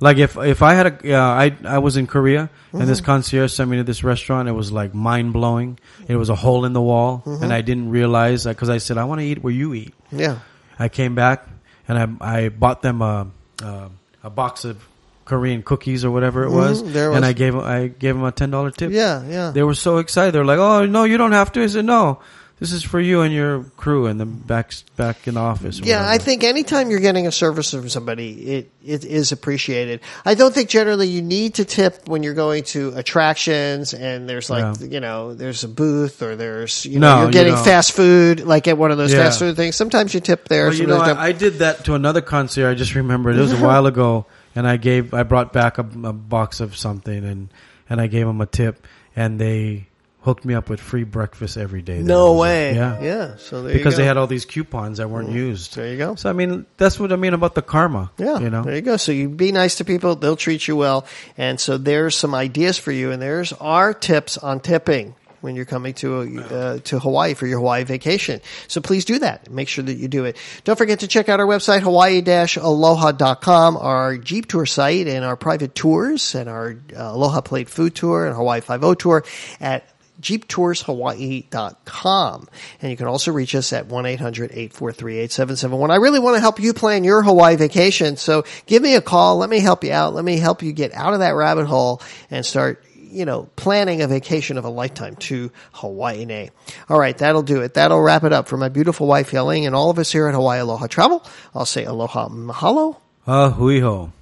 Like 0.00 0.16
if 0.18 0.36
if 0.36 0.62
I 0.62 0.74
had 0.74 0.86
a 0.86 0.98
yeah, 1.04 1.24
I 1.24 1.54
I 1.64 1.78
was 1.78 1.96
in 1.96 2.06
Korea 2.06 2.50
and 2.72 2.82
this 2.88 2.98
Mm-hmm. 3.00 3.06
concierge 3.06 3.52
sent 3.52 3.70
me 3.70 3.76
to 3.78 3.84
this 3.84 4.02
restaurant. 4.02 4.48
It 4.48 4.52
was 4.52 4.72
like 4.72 4.94
mind 4.94 5.32
blowing. 5.32 5.78
It 6.08 6.16
was 6.16 6.28
a 6.28 6.34
hole 6.34 6.64
in 6.64 6.72
the 6.72 6.82
wall, 6.82 7.22
Mm-hmm. 7.24 7.42
and 7.44 7.52
I 7.52 7.60
didn't 7.62 7.90
realize 7.90 8.44
because 8.44 8.68
I 8.70 8.78
said 8.78 8.98
I 8.98 9.04
want 9.04 9.20
to 9.20 9.26
eat 9.26 9.42
where 9.42 9.52
you 9.52 9.74
eat. 9.74 9.94
Yeah. 10.10 10.38
I 10.78 10.88
came 10.88 11.14
back 11.14 11.46
and 11.88 11.98
I 11.98 12.06
I 12.36 12.48
bought 12.48 12.82
them 12.82 13.00
a 13.02 13.26
a, 13.62 13.90
a 14.24 14.30
box 14.30 14.64
of 14.64 14.82
Korean 15.24 15.62
cookies 15.62 16.04
or 16.04 16.10
whatever 16.10 16.42
it 16.42 16.50
was, 16.50 16.82
Mhm, 16.82 16.92
there 16.92 17.12
it 17.12 17.16
and. 17.16 17.24
I 17.24 17.32
gave 17.32 17.54
I 17.54 17.86
gave 17.86 18.14
them 18.16 18.24
a 18.24 18.32
ten 18.32 18.50
dollar 18.50 18.70
tip. 18.72 18.90
Yeah, 18.90 19.22
yeah. 19.28 19.50
They 19.52 19.62
were 19.62 19.74
so 19.78 19.98
excited. 19.98 20.34
They're 20.34 20.44
like, 20.44 20.58
"Oh 20.58 20.84
no, 20.86 21.04
you 21.04 21.16
don't 21.16 21.32
have 21.32 21.52
to." 21.52 21.62
I 21.62 21.68
said, 21.68 21.84
"No, 21.84 22.18
this 22.62 22.72
is 22.72 22.82
for 22.82 23.00
you 23.00 23.20
and 23.20 23.34
your 23.34 23.64
crew 23.76 24.06
and 24.06 24.18
the 24.18 24.24
back 24.24 24.72
back 24.96 25.26
in 25.28 25.34
the 25.34 25.40
office." 25.40 25.80
Yeah, 25.80 26.08
I 26.08 26.18
think 26.18 26.44
anytime 26.44 26.90
you're 26.90 27.00
getting 27.00 27.26
a 27.26 27.32
service 27.32 27.70
from 27.72 27.88
somebody, 27.88 28.30
it, 28.56 28.70
it 28.84 29.04
is 29.04 29.32
appreciated. 29.32 30.00
I 30.24 30.34
don't 30.34 30.54
think 30.54 30.68
generally 30.70 31.08
you 31.08 31.20
need 31.22 31.54
to 31.54 31.64
tip 31.64 32.08
when 32.08 32.22
you're 32.22 32.34
going 32.34 32.62
to 32.72 32.92
attractions 32.96 33.94
and 33.94 34.28
there's 34.28 34.48
like, 34.50 34.80
Yeah. 34.80 34.86
you 34.86 35.00
know, 35.00 35.34
there's 35.34 35.64
a 35.64 35.68
booth 35.68 36.22
or 36.22 36.36
there's, 36.36 36.84
you 36.86 36.98
No, 36.98 37.16
know, 37.16 37.22
you're 37.24 37.32
getting 37.32 37.54
don't. 37.54 37.64
fast 37.64 37.92
food, 37.92 38.40
like 38.46 38.68
at 38.68 38.78
one 38.78 38.90
of 38.90 38.98
those 38.98 39.12
Yeah. 39.12 39.24
fast 39.24 39.38
food 39.38 39.56
things. 39.56 39.76
Sometimes 39.76 40.14
you 40.14 40.20
tip 40.20 40.48
there. 40.48 40.66
Well, 40.68 40.74
you 40.74 40.86
know, 40.86 40.98
I, 40.98 41.26
I 41.28 41.32
did 41.32 41.54
that 41.58 41.84
to 41.86 41.94
another 41.94 42.20
concert. 42.20 42.68
I 42.68 42.74
just 42.74 42.94
remembered 42.94 43.36
it 43.36 43.40
was 43.40 43.52
a 43.52 43.56
while 43.64 43.86
ago, 43.86 44.26
and 44.54 44.66
I 44.66 44.76
gave, 44.76 45.12
I 45.14 45.22
brought 45.24 45.52
back 45.52 45.78
a, 45.78 45.82
a 45.82 46.12
box 46.12 46.60
of 46.60 46.76
something, 46.76 47.24
and 47.24 47.48
and 47.90 48.00
I 48.00 48.06
gave 48.06 48.26
them 48.26 48.40
a 48.40 48.46
tip, 48.46 48.86
and 49.16 49.38
they 49.38 49.86
hooked 50.22 50.44
me 50.44 50.54
up 50.54 50.70
with 50.70 50.80
free 50.80 51.04
breakfast 51.04 51.56
every 51.56 51.82
day. 51.82 51.96
there. 51.96 52.04
no 52.04 52.34
way. 52.34 52.74
yeah, 52.74 53.00
Yeah. 53.00 53.36
So 53.36 53.62
there 53.62 53.74
because 53.74 53.96
they 53.96 54.04
had 54.04 54.16
all 54.16 54.26
these 54.26 54.44
coupons 54.44 54.98
that 54.98 55.10
weren't 55.10 55.30
used. 55.30 55.74
There 55.74 55.88
you 55.88 55.98
go. 55.98 56.14
So 56.14 56.30
I 56.30 56.32
mean, 56.32 56.64
that's 56.76 56.98
what 56.98 57.12
I 57.12 57.16
mean 57.16 57.34
about 57.34 57.54
the 57.54 57.62
karma. 57.62 58.10
Yeah, 58.18 58.38
you 58.38 58.50
know. 58.50 58.62
there 58.62 58.76
you 58.76 58.82
go. 58.82 58.96
So 58.96 59.12
you 59.12 59.28
be 59.28 59.52
nice 59.52 59.76
to 59.76 59.84
people; 59.84 60.14
they'll 60.16 60.36
treat 60.36 60.66
you 60.66 60.76
well. 60.76 61.06
And 61.36 61.60
so 61.60 61.76
there's 61.76 62.16
some 62.16 62.34
ideas 62.34 62.78
for 62.78 62.92
you, 62.92 63.10
and 63.10 63.20
there's 63.20 63.52
our 63.54 63.92
tips 63.92 64.38
on 64.38 64.60
tipping 64.60 65.14
when 65.42 65.56
you're 65.56 65.64
coming 65.64 65.92
to 65.94 66.40
uh, 66.40 66.78
to 66.84 66.98
Hawaii 66.98 67.34
for 67.34 67.46
your 67.46 67.58
Hawaii 67.58 67.84
vacation. 67.84 68.40
So 68.68 68.80
please 68.80 69.04
do 69.04 69.18
that. 69.18 69.50
Make 69.50 69.68
sure 69.68 69.84
that 69.84 69.94
you 69.94 70.08
do 70.08 70.24
it. 70.24 70.36
Don't 70.64 70.76
forget 70.76 71.00
to 71.00 71.08
check 71.08 71.28
out 71.28 71.40
our 71.40 71.46
website 71.46 71.80
hawaii-aloha.com, 71.80 73.76
our 73.76 74.16
Jeep 74.16 74.46
tour 74.46 74.66
site, 74.66 75.08
and 75.08 75.24
our 75.24 75.36
private 75.36 75.74
tours, 75.74 76.34
and 76.34 76.48
our 76.48 76.76
uh, 76.96 77.12
Aloha 77.12 77.40
Plate 77.40 77.68
food 77.68 77.94
tour 77.94 78.26
and 78.26 78.34
Hawaii 78.34 78.60
Five 78.60 78.84
O 78.84 78.94
tour 78.94 79.24
at 79.60 79.84
jeeptourshawaii.com. 80.22 82.48
And 82.80 82.90
you 82.90 82.96
can 82.96 83.06
also 83.06 83.30
reach 83.32 83.54
us 83.54 83.70
at 83.72 83.88
1-800-843-8771. 83.88 85.90
I 85.90 85.96
really 85.96 86.20
want 86.20 86.36
to 86.36 86.40
help 86.40 86.58
you 86.60 86.72
plan 86.72 87.04
your 87.04 87.22
Hawaii 87.22 87.56
vacation. 87.56 88.16
So 88.16 88.44
give 88.66 88.82
me 88.82 88.94
a 88.94 89.02
call. 89.02 89.38
Let 89.38 89.50
me 89.50 89.60
help 89.60 89.84
you 89.84 89.92
out. 89.92 90.14
Let 90.14 90.24
me 90.24 90.38
help 90.38 90.62
you 90.62 90.72
get 90.72 90.94
out 90.94 91.12
of 91.14 91.20
that 91.20 91.34
rabbit 91.34 91.66
hole 91.66 92.00
and 92.30 92.46
start 92.46 92.84
you 93.12 93.26
know, 93.26 93.48
planning 93.56 94.00
a 94.00 94.08
vacation 94.08 94.56
of 94.56 94.64
a 94.64 94.70
lifetime 94.70 95.16
to 95.16 95.52
Hawaii. 95.72 96.48
All 96.88 96.98
right, 96.98 97.18
that'll 97.18 97.42
do 97.42 97.60
it. 97.60 97.74
That'll 97.74 98.00
wrap 98.00 98.24
it 98.24 98.32
up 98.32 98.48
for 98.48 98.56
my 98.56 98.70
beautiful 98.70 99.06
wife 99.06 99.32
Yelling 99.32 99.66
and 99.66 99.74
all 99.74 99.90
of 99.90 99.98
us 99.98 100.10
here 100.10 100.28
at 100.28 100.34
Hawaii 100.34 100.60
Aloha 100.60 100.86
Travel. 100.86 101.22
I'll 101.54 101.66
say 101.66 101.84
aloha 101.84 102.28
mahalo. 102.28 102.96
Uh, 103.26 103.50
hui 103.50 103.80
ho. 103.80 104.12